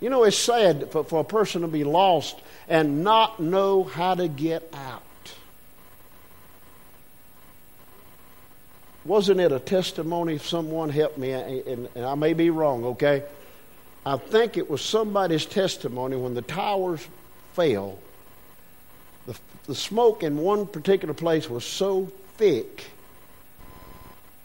You 0.02 0.10
know, 0.10 0.26
it's 0.26 0.38
sad 0.38 0.92
for, 0.92 1.06
for 1.06 1.22
a 1.22 1.26
person 1.26 1.62
to 1.62 1.68
be 1.70 1.86
lost 1.86 2.42
and 2.68 3.04
not 3.04 3.40
know 3.40 3.84
how 3.84 4.16
to 4.16 4.28
get 4.28 4.68
out. 4.74 5.04
Wasn't 9.06 9.40
it 9.40 9.52
a 9.52 9.60
testimony? 9.60 10.40
Someone 10.40 10.90
helped 10.90 11.18
me, 11.18 11.32
and, 11.32 11.88
I 11.96 12.16
may 12.16 12.34
be 12.34 12.50
wrong, 12.50 12.84
okay? 12.86 13.24
I 14.04 14.18
think 14.18 14.58
it 14.58 14.70
was 14.70 14.82
somebody's 14.82 15.46
testimony 15.46 16.16
when 16.16 16.34
the 16.34 16.42
towers 16.42 17.06
fell. 17.54 18.00
The, 19.28 19.38
the 19.68 19.76
smoke 19.76 20.24
in 20.24 20.38
one 20.38 20.66
particular 20.66 21.14
place 21.14 21.50
was 21.50 21.64
so 21.64 22.12
thick, 22.38 22.86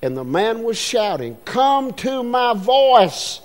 and 0.02 0.14
the 0.14 0.24
man 0.24 0.62
was 0.62 0.78
shouting, 0.78 1.38
Come 1.46 1.94
to 1.94 2.22
my 2.22 2.52
voice! 2.54 3.40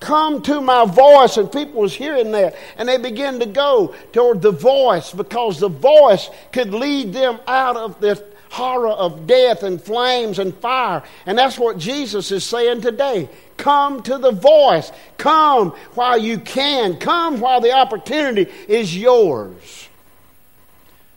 Come 0.00 0.42
to 0.42 0.60
my 0.60 0.84
voice, 0.84 1.36
and 1.36 1.50
people 1.50 1.80
was 1.80 1.94
hearing 1.94 2.30
that, 2.32 2.54
and 2.76 2.88
they 2.88 2.98
began 2.98 3.40
to 3.40 3.46
go 3.46 3.94
toward 4.12 4.42
the 4.42 4.52
voice 4.52 5.12
because 5.12 5.58
the 5.58 5.68
voice 5.68 6.30
could 6.52 6.72
lead 6.72 7.12
them 7.12 7.40
out 7.48 7.76
of 7.76 8.00
the 8.00 8.24
horror 8.50 8.90
of 8.90 9.26
death 9.26 9.62
and 9.62 9.82
flames 9.82 10.38
and 10.38 10.54
fire. 10.54 11.02
And 11.26 11.36
that's 11.36 11.58
what 11.58 11.78
Jesus 11.78 12.30
is 12.30 12.44
saying 12.44 12.80
today. 12.80 13.28
Come 13.56 14.02
to 14.04 14.18
the 14.18 14.30
voice. 14.30 14.90
Come 15.16 15.70
while 15.94 16.18
you 16.18 16.38
can. 16.38 16.96
Come 16.98 17.40
while 17.40 17.60
the 17.60 17.72
opportunity 17.72 18.50
is 18.68 18.96
yours. 18.96 19.88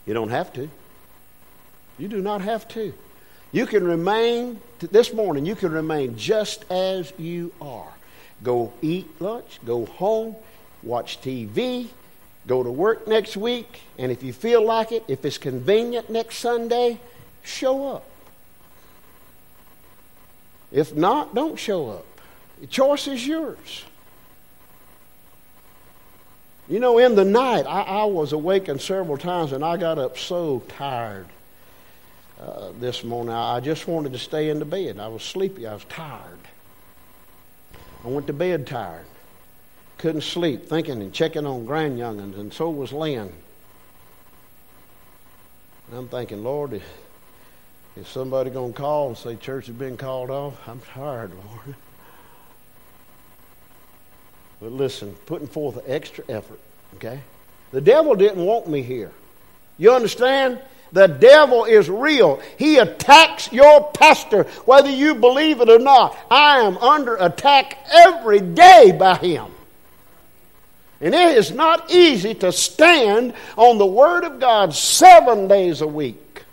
You 0.06 0.14
don't 0.14 0.30
have 0.30 0.52
to. 0.54 0.68
You 1.98 2.08
do 2.08 2.20
not 2.20 2.42
have 2.42 2.66
to. 2.68 2.92
You 3.52 3.66
can 3.66 3.84
remain, 3.84 4.60
this 4.80 5.12
morning, 5.12 5.46
you 5.46 5.54
can 5.54 5.70
remain 5.72 6.16
just 6.16 6.64
as 6.70 7.12
you 7.18 7.52
are. 7.60 7.91
Go 8.42 8.72
eat 8.82 9.08
lunch, 9.20 9.60
go 9.64 9.86
home, 9.86 10.36
watch 10.82 11.20
TV, 11.20 11.88
go 12.46 12.62
to 12.62 12.70
work 12.70 13.06
next 13.06 13.36
week, 13.36 13.82
and 13.98 14.10
if 14.10 14.22
you 14.22 14.32
feel 14.32 14.64
like 14.64 14.92
it, 14.92 15.04
if 15.08 15.24
it's 15.24 15.38
convenient 15.38 16.10
next 16.10 16.38
Sunday, 16.38 17.00
show 17.42 17.88
up. 17.88 18.04
If 20.72 20.94
not, 20.96 21.34
don't 21.34 21.58
show 21.58 21.90
up. 21.90 22.06
The 22.60 22.66
choice 22.66 23.06
is 23.06 23.26
yours. 23.26 23.84
You 26.68 26.80
know, 26.80 26.98
in 26.98 27.14
the 27.14 27.24
night, 27.24 27.66
I, 27.66 27.82
I 27.82 28.04
was 28.04 28.32
awakened 28.32 28.80
several 28.80 29.18
times 29.18 29.52
and 29.52 29.64
I 29.64 29.76
got 29.76 29.98
up 29.98 30.16
so 30.16 30.62
tired 30.68 31.26
uh, 32.40 32.70
this 32.80 33.04
morning. 33.04 33.34
I 33.34 33.60
just 33.60 33.86
wanted 33.86 34.12
to 34.12 34.18
stay 34.18 34.48
in 34.48 34.58
the 34.58 34.64
bed. 34.64 34.98
I 34.98 35.08
was 35.08 35.22
sleepy. 35.22 35.66
I 35.66 35.74
was 35.74 35.84
tired. 35.84 36.38
I 38.04 38.08
went 38.08 38.26
to 38.26 38.32
bed 38.32 38.66
tired. 38.66 39.06
Couldn't 39.98 40.22
sleep, 40.22 40.66
thinking 40.66 41.00
and 41.00 41.12
checking 41.12 41.46
on 41.46 41.64
grand 41.64 41.98
grandyoungins, 41.98 42.36
and 42.38 42.52
so 42.52 42.70
was 42.70 42.92
Lynn. 42.92 43.32
And 45.88 45.98
I'm 45.98 46.08
thinking, 46.08 46.42
Lord, 46.42 46.72
is, 46.72 46.82
is 47.96 48.08
somebody 48.08 48.50
going 48.50 48.72
to 48.72 48.78
call 48.78 49.08
and 49.08 49.16
say 49.16 49.36
church 49.36 49.66
has 49.66 49.76
been 49.76 49.96
called 49.96 50.30
off? 50.30 50.56
I'm 50.66 50.80
tired, 50.80 51.30
Lord. 51.34 51.76
But 54.60 54.72
listen, 54.72 55.12
putting 55.26 55.48
forth 55.48 55.82
extra 55.86 56.24
effort, 56.28 56.60
okay? 56.94 57.20
The 57.72 57.80
devil 57.80 58.14
didn't 58.14 58.44
want 58.44 58.68
me 58.68 58.82
here. 58.82 59.12
You 59.78 59.92
understand? 59.92 60.60
The 60.92 61.06
devil 61.06 61.64
is 61.64 61.88
real. 61.88 62.40
He 62.58 62.76
attacks 62.76 63.50
your 63.50 63.90
pastor, 63.92 64.44
whether 64.66 64.90
you 64.90 65.14
believe 65.14 65.60
it 65.60 65.70
or 65.70 65.78
not. 65.78 66.16
I 66.30 66.60
am 66.60 66.76
under 66.78 67.16
attack 67.16 67.78
every 67.90 68.40
day 68.40 68.94
by 68.96 69.16
him. 69.16 69.50
And 71.00 71.14
it 71.14 71.36
is 71.36 71.50
not 71.50 71.90
easy 71.90 72.34
to 72.34 72.52
stand 72.52 73.34
on 73.56 73.78
the 73.78 73.86
Word 73.86 74.24
of 74.24 74.38
God 74.38 74.74
seven 74.74 75.48
days 75.48 75.80
a 75.80 75.86
week. 75.86 76.44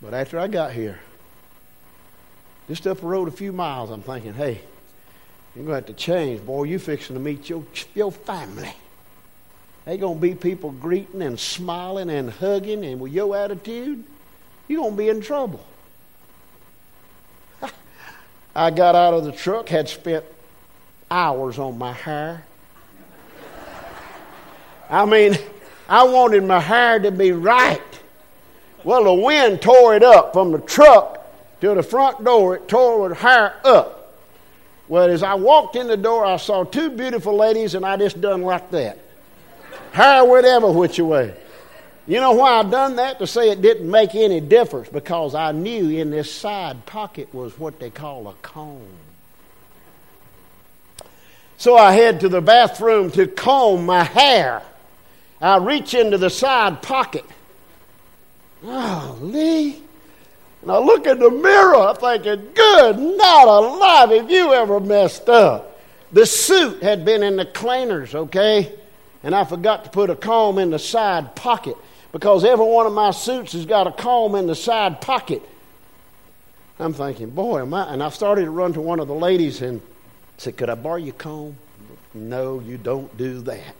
But 0.00 0.14
after 0.14 0.38
I 0.38 0.46
got 0.46 0.72
here, 0.72 1.00
just 2.68 2.86
up 2.86 3.00
the 3.00 3.06
road 3.06 3.28
a 3.28 3.32
few 3.32 3.52
miles, 3.52 3.90
I'm 3.90 4.02
thinking, 4.02 4.34
hey, 4.34 4.60
you're 5.54 5.64
going 5.64 5.82
to 5.82 5.86
have 5.86 5.86
to 5.86 5.92
change. 5.92 6.46
Boy, 6.46 6.64
you 6.64 6.78
fixing 6.78 7.16
to 7.16 7.20
meet 7.20 7.48
your, 7.48 7.64
your 7.94 8.12
family. 8.12 8.72
They 9.88 9.96
to 9.96 10.14
be 10.14 10.34
people 10.34 10.72
greeting 10.72 11.22
and 11.22 11.40
smiling 11.40 12.10
and 12.10 12.30
hugging, 12.30 12.84
and 12.84 13.00
with 13.00 13.10
your 13.10 13.34
attitude, 13.34 14.04
you're 14.68 14.90
to 14.90 14.94
be 14.94 15.08
in 15.08 15.22
trouble. 15.22 15.64
I 18.54 18.70
got 18.70 18.94
out 18.94 19.14
of 19.14 19.24
the 19.24 19.32
truck, 19.32 19.70
had 19.70 19.88
spent 19.88 20.26
hours 21.10 21.58
on 21.58 21.78
my 21.78 21.94
hair. 21.94 22.44
I 24.90 25.06
mean, 25.06 25.38
I 25.88 26.02
wanted 26.02 26.44
my 26.44 26.60
hair 26.60 26.98
to 26.98 27.10
be 27.10 27.32
right. 27.32 27.80
Well, 28.84 29.04
the 29.04 29.14
wind 29.14 29.62
tore 29.62 29.96
it 29.96 30.02
up 30.02 30.34
from 30.34 30.52
the 30.52 30.58
truck 30.58 31.26
to 31.62 31.74
the 31.74 31.82
front 31.82 32.22
door. 32.22 32.56
It 32.56 32.68
tore 32.68 33.08
the 33.08 33.14
hair 33.14 33.54
up. 33.64 34.14
Well, 34.86 35.08
as 35.08 35.22
I 35.22 35.32
walked 35.32 35.76
in 35.76 35.86
the 35.86 35.96
door, 35.96 36.26
I 36.26 36.36
saw 36.36 36.64
two 36.64 36.90
beautiful 36.90 37.34
ladies, 37.34 37.74
and 37.74 37.86
I 37.86 37.96
just 37.96 38.20
done 38.20 38.42
like 38.42 38.70
that. 38.72 38.98
Hair 39.98 40.26
went 40.26 40.46
every 40.46 40.70
which 40.70 41.00
way. 41.00 41.34
You 42.06 42.20
know 42.20 42.30
why 42.30 42.60
I 42.60 42.62
done 42.62 42.94
that? 42.96 43.18
To 43.18 43.26
say 43.26 43.50
it 43.50 43.60
didn't 43.60 43.90
make 43.90 44.14
any 44.14 44.40
difference 44.40 44.88
because 44.88 45.34
I 45.34 45.50
knew 45.50 45.88
in 45.88 46.12
this 46.12 46.32
side 46.32 46.86
pocket 46.86 47.34
was 47.34 47.58
what 47.58 47.80
they 47.80 47.90
call 47.90 48.28
a 48.28 48.34
comb. 48.34 48.86
So 51.56 51.76
I 51.76 51.90
head 51.90 52.20
to 52.20 52.28
the 52.28 52.40
bathroom 52.40 53.10
to 53.10 53.26
comb 53.26 53.86
my 53.86 54.04
hair. 54.04 54.62
I 55.40 55.56
reach 55.56 55.94
into 55.94 56.16
the 56.16 56.30
side 56.30 56.80
pocket. 56.80 57.24
Oh, 58.62 59.18
Lee. 59.20 59.82
And 60.62 60.70
I 60.70 60.78
look 60.78 61.08
in 61.08 61.18
the 61.18 61.28
mirror 61.28 61.92
thinking, 61.96 62.52
good 62.54 62.98
not 63.00 63.48
alive, 63.48 64.12
if 64.12 64.30
you 64.30 64.52
ever 64.52 64.78
messed 64.78 65.28
up? 65.28 65.80
The 66.12 66.24
suit 66.24 66.84
had 66.84 67.04
been 67.04 67.24
in 67.24 67.34
the 67.34 67.46
cleaners, 67.46 68.14
okay? 68.14 68.78
And 69.22 69.34
I 69.34 69.44
forgot 69.44 69.84
to 69.84 69.90
put 69.90 70.10
a 70.10 70.16
comb 70.16 70.58
in 70.58 70.70
the 70.70 70.78
side 70.78 71.34
pocket 71.34 71.76
because 72.12 72.44
every 72.44 72.64
one 72.64 72.86
of 72.86 72.92
my 72.92 73.10
suits 73.10 73.52
has 73.52 73.66
got 73.66 73.86
a 73.86 73.92
comb 73.92 74.34
in 74.34 74.46
the 74.46 74.54
side 74.54 75.00
pocket. 75.00 75.42
I'm 76.78 76.92
thinking, 76.92 77.30
boy, 77.30 77.62
am 77.62 77.74
I? 77.74 77.92
And 77.92 78.02
I 78.02 78.08
started 78.10 78.44
to 78.44 78.50
run 78.50 78.72
to 78.74 78.80
one 78.80 79.00
of 79.00 79.08
the 79.08 79.14
ladies 79.14 79.62
and 79.62 79.82
said, 80.36 80.56
Could 80.56 80.70
I 80.70 80.76
borrow 80.76 80.96
your 80.96 81.14
comb? 81.14 81.56
No, 82.14 82.60
you 82.60 82.78
don't 82.78 83.14
do 83.16 83.40
that. 83.42 83.74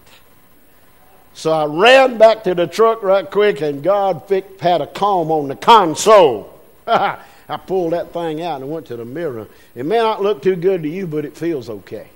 So 1.34 1.52
I 1.52 1.66
ran 1.66 2.18
back 2.18 2.42
to 2.44 2.54
the 2.54 2.66
truck 2.66 3.04
right 3.04 3.30
quick, 3.30 3.60
and 3.60 3.82
God 3.82 4.22
had 4.58 4.80
a 4.80 4.86
comb 4.88 5.30
on 5.30 5.46
the 5.46 5.54
console. 5.54 6.60
I 6.86 7.56
pulled 7.66 7.92
that 7.92 8.12
thing 8.12 8.42
out 8.42 8.60
and 8.60 8.70
went 8.70 8.86
to 8.86 8.96
the 8.96 9.04
mirror. 9.04 9.46
It 9.74 9.86
may 9.86 9.98
not 9.98 10.20
look 10.20 10.42
too 10.42 10.56
good 10.56 10.82
to 10.82 10.88
you, 10.88 11.06
but 11.06 11.24
it 11.24 11.36
feels 11.36 11.70
okay. 11.70 12.08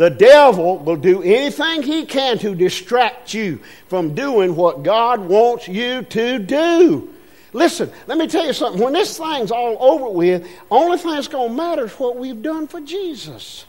The 0.00 0.08
devil 0.08 0.78
will 0.78 0.96
do 0.96 1.22
anything 1.22 1.82
he 1.82 2.06
can 2.06 2.38
to 2.38 2.54
distract 2.54 3.34
you 3.34 3.60
from 3.88 4.14
doing 4.14 4.56
what 4.56 4.82
God 4.82 5.20
wants 5.20 5.68
you 5.68 6.00
to 6.00 6.38
do. 6.38 7.12
Listen, 7.52 7.92
let 8.06 8.16
me 8.16 8.26
tell 8.26 8.46
you 8.46 8.54
something. 8.54 8.80
When 8.80 8.94
this 8.94 9.18
thing's 9.18 9.50
all 9.50 9.76
over 9.78 10.08
with, 10.08 10.48
only 10.70 10.96
thing 10.96 11.10
that's 11.10 11.28
going 11.28 11.50
to 11.50 11.54
matter 11.54 11.84
is 11.84 11.92
what 11.98 12.16
we've 12.16 12.40
done 12.40 12.66
for 12.66 12.80
Jesus. 12.80 13.66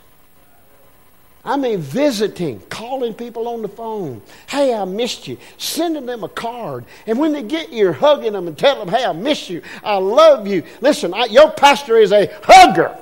I 1.44 1.58
mean, 1.58 1.80
visiting, 1.80 2.62
calling 2.70 3.14
people 3.14 3.50
on 3.50 3.62
the 3.62 3.68
phone. 3.68 4.22
Hey, 4.48 4.74
I 4.74 4.86
missed 4.86 5.28
you. 5.28 5.38
Sending 5.58 6.06
them 6.06 6.24
a 6.24 6.30
card. 6.30 6.86
And 7.08 7.20
when 7.20 7.34
they 7.34 7.44
get 7.44 7.72
here, 7.72 7.92
hugging 7.92 8.32
them 8.32 8.48
and 8.48 8.58
telling 8.58 8.86
them, 8.86 8.96
hey, 8.96 9.04
I 9.04 9.12
miss 9.12 9.50
you. 9.50 9.64
I 9.84 9.98
love 9.98 10.48
you. 10.48 10.64
Listen, 10.80 11.14
I, 11.14 11.26
your 11.26 11.52
pastor 11.52 11.98
is 11.98 12.14
a 12.14 12.32
hugger. 12.42 12.98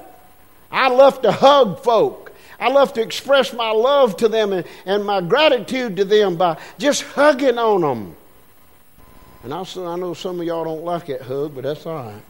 I 0.71 0.89
love 0.89 1.21
to 1.21 1.31
hug 1.31 1.83
folk. 1.83 2.28
I 2.59 2.69
love 2.69 2.93
to 2.93 3.01
express 3.01 3.53
my 3.53 3.71
love 3.71 4.17
to 4.17 4.27
them 4.27 4.51
and, 4.51 4.65
and 4.85 5.05
my 5.05 5.21
gratitude 5.21 5.95
to 5.97 6.05
them 6.05 6.35
by 6.35 6.59
just 6.77 7.03
hugging 7.03 7.57
on 7.57 7.81
them. 7.81 8.15
And 9.43 9.53
also, 9.53 9.87
I 9.87 9.95
know 9.95 10.13
some 10.13 10.39
of 10.41 10.45
y'all 10.45 10.65
don't 10.65 10.83
like 10.83 11.05
that 11.05 11.21
hug, 11.21 11.55
but 11.55 11.63
that's 11.63 11.85
all 11.85 11.95
right. 11.95 12.21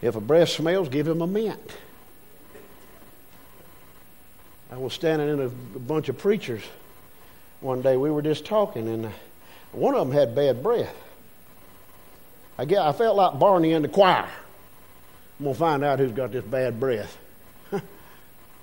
If 0.00 0.14
a 0.14 0.20
breath 0.20 0.50
smells, 0.50 0.88
give 0.88 1.08
him 1.08 1.22
a 1.22 1.26
mint. 1.26 1.72
I 4.70 4.76
was 4.76 4.92
standing 4.92 5.28
in 5.28 5.40
a, 5.40 5.46
a 5.46 5.78
bunch 5.80 6.08
of 6.08 6.18
preachers 6.18 6.62
one 7.60 7.82
day. 7.82 7.96
We 7.96 8.10
were 8.10 8.22
just 8.22 8.44
talking, 8.44 8.88
and 8.88 9.10
one 9.72 9.94
of 9.94 10.06
them 10.06 10.16
had 10.16 10.34
bad 10.34 10.62
breath. 10.62 10.94
I, 12.58 12.64
get, 12.64 12.78
I 12.78 12.92
felt 12.92 13.16
like 13.16 13.38
Barney 13.38 13.72
in 13.72 13.82
the 13.82 13.88
choir. 13.88 14.28
I'm 15.38 15.44
going 15.44 15.54
to 15.54 15.58
find 15.58 15.84
out 15.84 15.98
who's 15.98 16.12
got 16.12 16.32
this 16.32 16.44
bad 16.44 16.78
breath. 16.80 17.16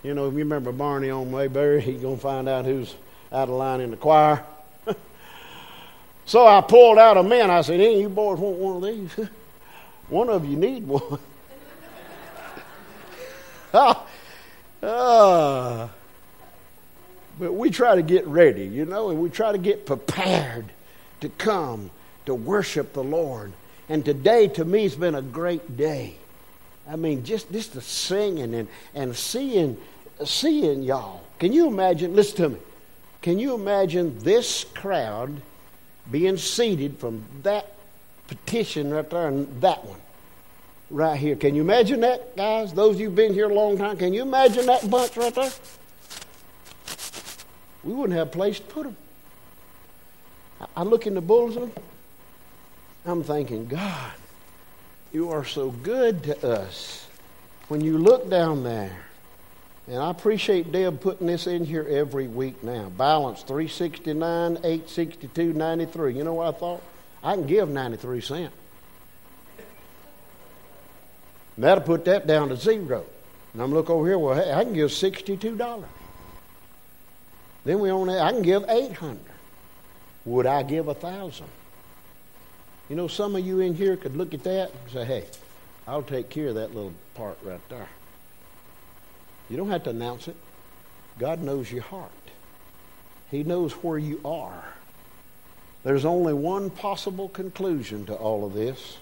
You 0.04 0.13
know, 0.13 0.28
if 0.28 0.34
you 0.34 0.39
remember 0.39 0.74
Barney 0.74 1.10
on 1.10 1.32
Mayberry, 1.32 1.82
he's 1.82 2.02
going 2.02 2.18
to 2.18 2.22
find 2.22 2.50
out 2.50 2.66
who's 2.66 2.94
out 3.32 3.48
of 3.48 3.56
line 3.56 3.80
in 3.80 3.92
the 3.92 3.98
choir. 3.98 4.44
so 6.26 6.46
I 6.46 6.60
pulled 6.60 7.00
out 7.00 7.16
a 7.16 7.24
man. 7.24 7.50
I 7.50 7.62
said, 7.62 7.80
Any 7.80 8.02
you 8.02 8.10
boys 8.10 8.38
want 8.38 8.58
one 8.58 8.76
of 8.76 8.84
these? 8.84 9.30
one 10.10 10.30
of 10.30 10.46
you 10.46 10.58
need 10.58 10.86
one. 10.86 11.20
ah, 13.74 14.06
ah. 14.84 15.89
But 17.39 17.54
we 17.54 17.70
try 17.70 17.96
to 17.96 18.04
get 18.04 18.28
ready, 18.28 18.66
you 18.66 18.84
know, 18.84 19.10
and 19.10 19.22
we 19.22 19.30
try 19.30 19.54
to 19.54 19.58
get 19.58 19.86
prepared 19.86 20.66
to 21.22 21.30
come 21.30 21.89
to 22.26 22.36
worship 22.36 22.92
the 22.92 23.04
Lord. 23.04 23.54
And 23.88 24.04
today, 24.04 24.50
to 24.50 24.66
me, 24.66 24.84
has 24.84 24.96
been 24.96 25.16
a 25.16 25.22
great 25.22 25.78
day. 25.78 26.18
I 26.88 26.98
mean, 26.98 27.24
just, 27.24 27.52
just 27.52 27.74
the 27.74 27.82
singing 27.82 28.54
and, 28.54 28.68
and 28.94 29.16
seeing, 29.16 29.78
seeing 30.26 30.84
y'all. 30.84 31.21
Can 31.39 31.54
you 31.54 31.67
imagine? 31.67 32.15
Listen 32.15 32.38
to 32.38 32.49
me. 32.49 32.58
Can 33.21 33.39
you 33.39 33.54
imagine 33.54 34.19
this 34.19 34.65
crowd 34.76 35.41
being 36.12 36.38
seated 36.38 36.97
from 36.99 37.23
that 37.43 37.73
petition 38.28 38.93
right 38.93 39.10
there 39.10 39.28
and 39.28 39.62
that 39.62 39.84
one 39.86 39.99
right 40.89 41.17
here? 41.17 41.36
Can 41.36 41.56
you 41.56 41.62
imagine 41.62 42.02
that, 42.02 42.36
guys? 42.36 42.73
Those 42.73 42.95
of 42.95 43.02
you 43.02 43.08
who've 43.08 43.15
been 43.15 43.34
here 43.34 43.49
a 43.49 43.54
long 43.54 43.78
time, 43.78 43.97
can 43.97 44.13
you 44.13 44.21
imagine 44.21 44.65
that 44.65 44.89
bunch 44.89 45.15
right 45.15 45.34
there? 45.34 45.52
We 47.84 47.93
wouldn't 47.93 48.17
have 48.17 48.28
a 48.28 48.32
place 48.32 48.60
to 48.60 48.65
put 48.65 48.84
them. 48.84 48.97
I 50.76 50.84
look 50.84 51.08
in 51.08 51.13
the 51.13 51.21
bulletin, 51.21 51.71
I'm 53.06 53.23
thinking, 53.23 53.67
God, 53.67 54.12
you 55.12 55.30
are 55.30 55.43
so 55.43 55.71
good 55.71 56.23
to 56.23 56.47
us. 56.47 57.06
When 57.67 57.82
you 57.82 57.97
look 57.97 58.30
down 58.30 58.63
there, 58.63 58.97
and 59.88 59.98
I 59.98 60.10
appreciate 60.10 60.72
Deb 60.72 61.02
putting 61.02 61.28
this 61.28 61.46
in 61.48 61.65
here 61.65 61.86
every 61.89 62.28
week 62.28 62.63
now. 62.63 62.89
Balance 62.89 63.43
369, 63.43 64.58
862, 64.58 65.54
93. 65.54 66.13
You 66.15 66.24
know 66.24 66.34
what 66.36 66.56
I 66.56 66.58
thought? 66.58 66.82
I 67.24 67.36
can 67.36 67.46
give 67.46 67.69
93 67.69 68.22
cents. 68.22 68.56
That'll 71.58 71.84
put 71.84 72.06
that 72.06 72.26
down 72.26 72.50
to 72.50 72.56
zero. 72.56 73.06
And 73.54 73.62
I'm 73.62 73.74
look 73.74 73.89
over 73.89 74.08
here, 74.08 74.17
well, 74.17 74.36
hey, 74.36 74.52
I 74.52 74.63
can 74.63 74.74
give 74.74 74.89
$62. 74.89 75.84
Then 77.65 77.80
we 77.80 77.91
only, 77.91 78.17
I 78.19 78.32
can 78.32 78.41
give 78.41 78.65
800 78.67 79.19
Would 80.26 80.46
I 80.46 80.63
give 80.63 80.88
a 80.88 80.93
thousand? 80.93 81.48
You 82.89 82.96
know, 82.96 83.08
some 83.08 83.36
of 83.36 83.46
you 83.46 83.60
in 83.60 83.76
here 83.76 83.96
could 83.96 84.17
look 84.17 84.34
at 84.34 84.43
that 84.43 84.72
and 84.72 84.91
say, 84.91 85.06
hey, 85.06 85.26
I'll 85.88 86.04
take 86.04 86.30
care 86.30 86.48
of 86.48 86.56
that 86.56 86.74
little 86.74 86.93
part 87.15 87.38
right 87.43 87.62
there. 87.69 87.88
You 89.49 89.58
don't 89.58 89.69
have 89.69 89.84
to 89.84 89.89
announce 89.89 90.27
it. 90.27 90.36
God 91.19 91.41
knows 91.41 91.71
your 91.71 91.84
heart. 91.84 92.12
He 93.29 93.43
knows 93.43 93.73
where 93.73 93.97
you 93.97 94.19
are. 94.23 94.63
There's 95.84 96.06
only 96.06 96.34
one 96.34 96.69
possible 96.69 97.29
conclusion 97.29 98.06
to 98.06 98.13
all 98.13 98.45
of 98.45 98.53
this. 98.53 98.97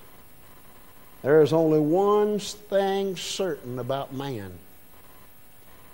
There 1.21 1.41
is 1.41 1.53
only 1.53 1.79
one 1.79 2.39
thing 2.39 3.15
certain 3.15 3.77
about 3.77 4.13
man. 4.13 4.53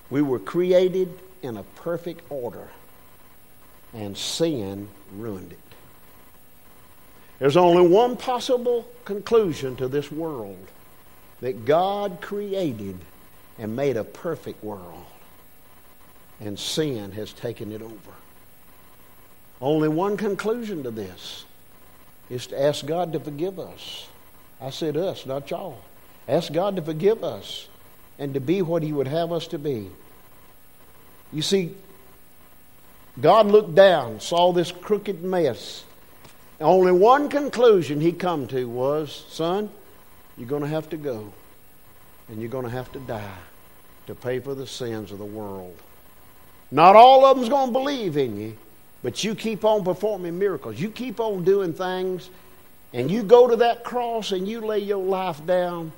We 0.10 0.22
were 0.22 0.40
created 0.40 1.20
in 1.42 1.58
a 1.58 1.64
perfect 1.64 2.22
order, 2.30 2.70
and 3.94 4.18
sin 4.18 4.88
ruined 5.14 5.52
it. 5.52 5.60
There's 7.40 7.58
only 7.58 7.88
one 7.88 8.16
possible 8.16 8.88
conclusion 9.04 9.76
to 9.76 9.88
this 9.88 10.12
world 10.12 10.66
that 11.42 11.66
God 11.66 12.20
created 12.22 12.98
and 13.60 13.76
made 13.76 13.98
a 13.98 14.04
perfect 14.04 14.64
world, 14.64 15.06
and 16.40 16.58
sin 16.58 17.12
has 17.12 17.34
taken 17.34 17.72
it 17.72 17.82
over. 17.82 18.12
Only 19.60 19.90
one 19.90 20.18
conclusion 20.18 20.84
to 20.84 20.92
this 20.92 21.46
is 22.30 22.48
to 22.48 22.62
ask 22.62 22.86
God 22.86 23.14
to 23.14 23.20
forgive 23.20 23.60
us. 23.60 24.08
I 24.62 24.70
said 24.70 24.98
us, 24.98 25.26
not 25.26 25.50
y'all. 25.50 25.82
Ask 26.28 26.52
God 26.52 26.76
to 26.76 26.82
forgive 26.82 27.24
us 27.24 27.68
and 28.20 28.34
to 28.34 28.40
be 28.40 28.62
what 28.62 28.84
He 28.84 28.94
would 28.94 29.08
have 29.08 29.32
us 29.32 29.48
to 29.48 29.58
be. 29.58 29.90
You 31.32 31.42
see, 31.42 31.74
God 33.20 33.48
looked 33.48 33.74
down, 33.74 34.20
saw 34.20 34.52
this 34.52 34.72
crooked 34.72 35.24
mess. 35.24 35.84
Only 36.60 36.92
one 36.92 37.30
conclusion 37.30 38.02
he 38.02 38.12
come 38.12 38.48
to 38.48 38.66
was, 38.66 39.26
son, 39.30 39.70
you're 40.38 40.48
going 40.48 40.64
to 40.64 40.68
have 40.68 40.90
to 40.90 40.98
go 40.98 41.32
and 42.30 42.42
you're 42.42 42.50
going 42.50 42.66
to 42.66 42.72
have 42.72 42.92
to 42.94 43.00
die 43.00 43.38
to 44.08 44.16
pay 44.16 44.40
for 44.40 44.56
the 44.56 44.68
sins 44.68 45.12
of 45.12 45.20
the 45.20 45.26
world. 45.26 45.76
Not 46.72 46.96
all 46.96 47.26
of 47.26 47.38
them's 47.38 47.50
going 47.50 47.68
to 47.68 47.74
believe 47.74 48.18
in 48.18 48.38
you, 48.40 48.58
but 49.04 49.24
you 49.24 49.36
keep 49.36 49.64
on 49.64 49.84
performing 49.84 50.38
miracles. 50.38 50.80
You 50.80 50.90
keep 50.90 51.20
on 51.20 51.44
doing 51.44 51.74
things 51.74 52.30
and 52.94 53.12
you 53.12 53.24
go 53.24 53.48
to 53.48 53.58
that 53.58 53.84
cross 53.84 54.32
and 54.32 54.48
you 54.48 54.62
lay 54.62 54.80
your 54.80 55.04
life 55.04 55.46
down 55.46 55.92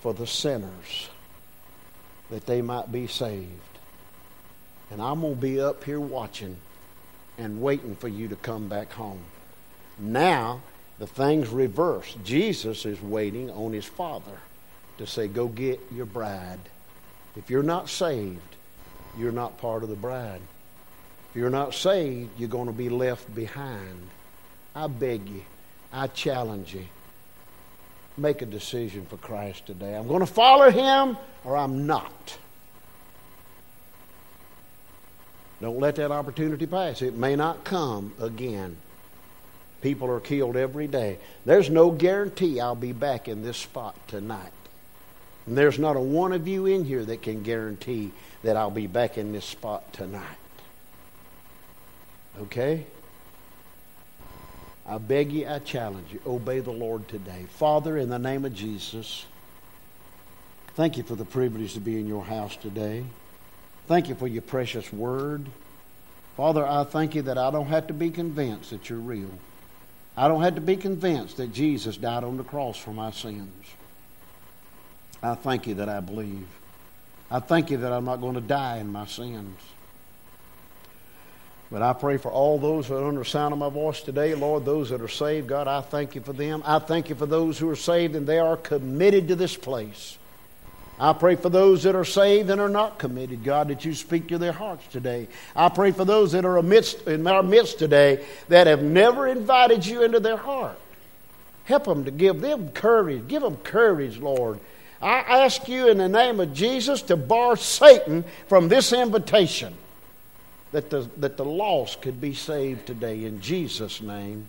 for 0.00 0.14
the 0.14 0.26
sinners 0.26 1.08
that 2.30 2.46
they 2.46 2.62
might 2.62 2.92
be 2.92 3.06
saved. 3.06 3.48
And 4.90 5.00
I'm 5.00 5.20
going 5.22 5.34
to 5.34 5.40
be 5.40 5.60
up 5.60 5.82
here 5.82 6.00
watching 6.00 6.56
and 7.38 7.60
waiting 7.60 7.96
for 7.96 8.08
you 8.08 8.28
to 8.28 8.36
come 8.36 8.68
back 8.68 8.92
home. 8.92 9.22
Now, 9.98 10.60
the 10.98 11.06
thing's 11.06 11.48
reversed. 11.48 12.18
Jesus 12.24 12.84
is 12.86 13.00
waiting 13.00 13.50
on 13.50 13.72
his 13.72 13.84
Father 13.84 14.38
to 14.98 15.06
say, 15.06 15.28
Go 15.28 15.48
get 15.48 15.80
your 15.92 16.06
bride. 16.06 16.60
If 17.36 17.50
you're 17.50 17.62
not 17.62 17.88
saved, 17.88 18.40
you're 19.18 19.32
not 19.32 19.58
part 19.58 19.82
of 19.82 19.88
the 19.88 19.96
bride. 19.96 20.40
If 21.30 21.36
you're 21.36 21.50
not 21.50 21.74
saved, 21.74 22.30
you're 22.38 22.48
going 22.48 22.68
to 22.68 22.72
be 22.72 22.88
left 22.88 23.34
behind. 23.34 24.08
I 24.74 24.86
beg 24.86 25.28
you, 25.28 25.42
I 25.92 26.06
challenge 26.08 26.74
you, 26.74 26.86
make 28.16 28.42
a 28.42 28.46
decision 28.46 29.06
for 29.06 29.16
Christ 29.16 29.66
today. 29.66 29.94
I'm 29.94 30.08
going 30.08 30.20
to 30.20 30.26
follow 30.26 30.70
him 30.70 31.16
or 31.44 31.56
I'm 31.56 31.86
not. 31.86 32.38
Don't 35.60 35.78
let 35.78 35.96
that 35.96 36.10
opportunity 36.10 36.66
pass. 36.66 37.02
It 37.02 37.14
may 37.14 37.36
not 37.36 37.64
come 37.64 38.12
again. 38.20 38.76
People 39.80 40.10
are 40.10 40.20
killed 40.20 40.56
every 40.56 40.86
day. 40.86 41.18
There's 41.44 41.68
no 41.68 41.90
guarantee 41.90 42.58
I'll 42.58 42.74
be 42.74 42.92
back 42.92 43.28
in 43.28 43.42
this 43.42 43.56
spot 43.56 43.96
tonight. 44.08 44.52
And 45.46 45.56
there's 45.56 45.78
not 45.78 45.96
a 45.96 46.00
one 46.00 46.32
of 46.32 46.48
you 46.48 46.66
in 46.66 46.84
here 46.84 47.04
that 47.04 47.22
can 47.22 47.42
guarantee 47.42 48.12
that 48.42 48.56
I'll 48.56 48.70
be 48.70 48.86
back 48.86 49.18
in 49.18 49.32
this 49.32 49.44
spot 49.44 49.92
tonight. 49.92 50.38
Okay? 52.40 52.86
I 54.86 54.98
beg 54.98 55.32
you, 55.32 55.48
I 55.48 55.60
challenge 55.60 56.12
you, 56.12 56.20
obey 56.26 56.60
the 56.60 56.70
Lord 56.70 57.08
today. 57.08 57.46
Father, 57.56 57.96
in 57.96 58.10
the 58.10 58.18
name 58.18 58.44
of 58.44 58.54
Jesus, 58.54 59.24
thank 60.74 60.96
you 60.96 61.02
for 61.02 61.14
the 61.14 61.24
privilege 61.24 61.74
to 61.74 61.80
be 61.80 61.98
in 61.98 62.06
your 62.06 62.24
house 62.24 62.56
today. 62.56 63.04
Thank 63.86 64.08
you 64.08 64.14
for 64.14 64.26
your 64.26 64.42
precious 64.42 64.92
word. 64.92 65.46
Father, 66.36 66.66
I 66.66 66.84
thank 66.84 67.14
you 67.14 67.22
that 67.22 67.38
I 67.38 67.50
don't 67.50 67.66
have 67.66 67.86
to 67.86 67.94
be 67.94 68.10
convinced 68.10 68.70
that 68.70 68.90
you're 68.90 68.98
real. 68.98 69.30
I 70.16 70.28
don't 70.28 70.42
have 70.42 70.54
to 70.56 70.60
be 70.60 70.76
convinced 70.76 71.36
that 71.38 71.52
Jesus 71.52 71.96
died 71.96 72.24
on 72.24 72.36
the 72.36 72.44
cross 72.44 72.76
for 72.76 72.92
my 72.92 73.10
sins. 73.10 73.66
I 75.24 75.34
thank 75.34 75.66
you 75.66 75.74
that 75.76 75.88
I 75.88 76.00
believe. 76.00 76.46
I 77.30 77.40
thank 77.40 77.70
you 77.70 77.78
that 77.78 77.92
I'm 77.92 78.04
not 78.04 78.20
going 78.20 78.34
to 78.34 78.42
die 78.42 78.76
in 78.76 78.92
my 78.92 79.06
sins. 79.06 79.58
But 81.72 81.80
I 81.80 81.94
pray 81.94 82.18
for 82.18 82.30
all 82.30 82.58
those 82.58 82.88
that 82.88 82.96
are 82.96 83.08
under 83.08 83.20
the 83.20 83.24
sound 83.24 83.52
of 83.52 83.58
my 83.58 83.70
voice 83.70 84.02
today, 84.02 84.34
Lord, 84.34 84.66
those 84.66 84.90
that 84.90 85.00
are 85.00 85.08
saved, 85.08 85.48
God, 85.48 85.66
I 85.66 85.80
thank 85.80 86.14
you 86.14 86.20
for 86.20 86.34
them. 86.34 86.62
I 86.66 86.78
thank 86.78 87.08
you 87.08 87.14
for 87.14 87.24
those 87.24 87.58
who 87.58 87.70
are 87.70 87.76
saved 87.76 88.14
and 88.14 88.26
they 88.26 88.38
are 88.38 88.58
committed 88.58 89.28
to 89.28 89.34
this 89.34 89.56
place. 89.56 90.18
I 91.00 91.14
pray 91.14 91.36
for 91.36 91.48
those 91.48 91.84
that 91.84 91.96
are 91.96 92.04
saved 92.04 92.50
and 92.50 92.60
are 92.60 92.68
not 92.68 92.98
committed, 92.98 93.42
God, 93.42 93.68
that 93.68 93.84
you 93.84 93.94
speak 93.94 94.28
to 94.28 94.36
their 94.36 94.52
hearts 94.52 94.86
today. 94.88 95.26
I 95.56 95.70
pray 95.70 95.90
for 95.90 96.04
those 96.04 96.32
that 96.32 96.44
are 96.44 96.58
amidst, 96.58 97.08
in 97.08 97.26
our 97.26 97.42
midst 97.42 97.78
today 97.78 98.24
that 98.48 98.66
have 98.66 98.82
never 98.82 99.26
invited 99.26 99.86
you 99.86 100.02
into 100.02 100.20
their 100.20 100.36
heart. 100.36 100.78
Help 101.64 101.84
them 101.84 102.04
to 102.04 102.10
give 102.10 102.42
them 102.42 102.68
courage. 102.68 103.26
Give 103.26 103.40
them 103.40 103.56
courage, 103.56 104.18
Lord. 104.18 104.60
I 105.04 105.18
ask 105.44 105.68
you 105.68 105.88
in 105.88 105.98
the 105.98 106.08
name 106.08 106.40
of 106.40 106.54
Jesus 106.54 107.02
to 107.02 107.16
bar 107.16 107.56
Satan 107.56 108.24
from 108.48 108.68
this 108.68 108.90
invitation 108.90 109.74
that 110.72 110.88
the, 110.88 111.06
that 111.18 111.36
the 111.36 111.44
lost 111.44 112.00
could 112.00 112.22
be 112.22 112.32
saved 112.32 112.86
today. 112.86 113.24
In 113.24 113.42
Jesus' 113.42 114.00
name, 114.00 114.48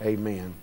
amen. 0.00 0.54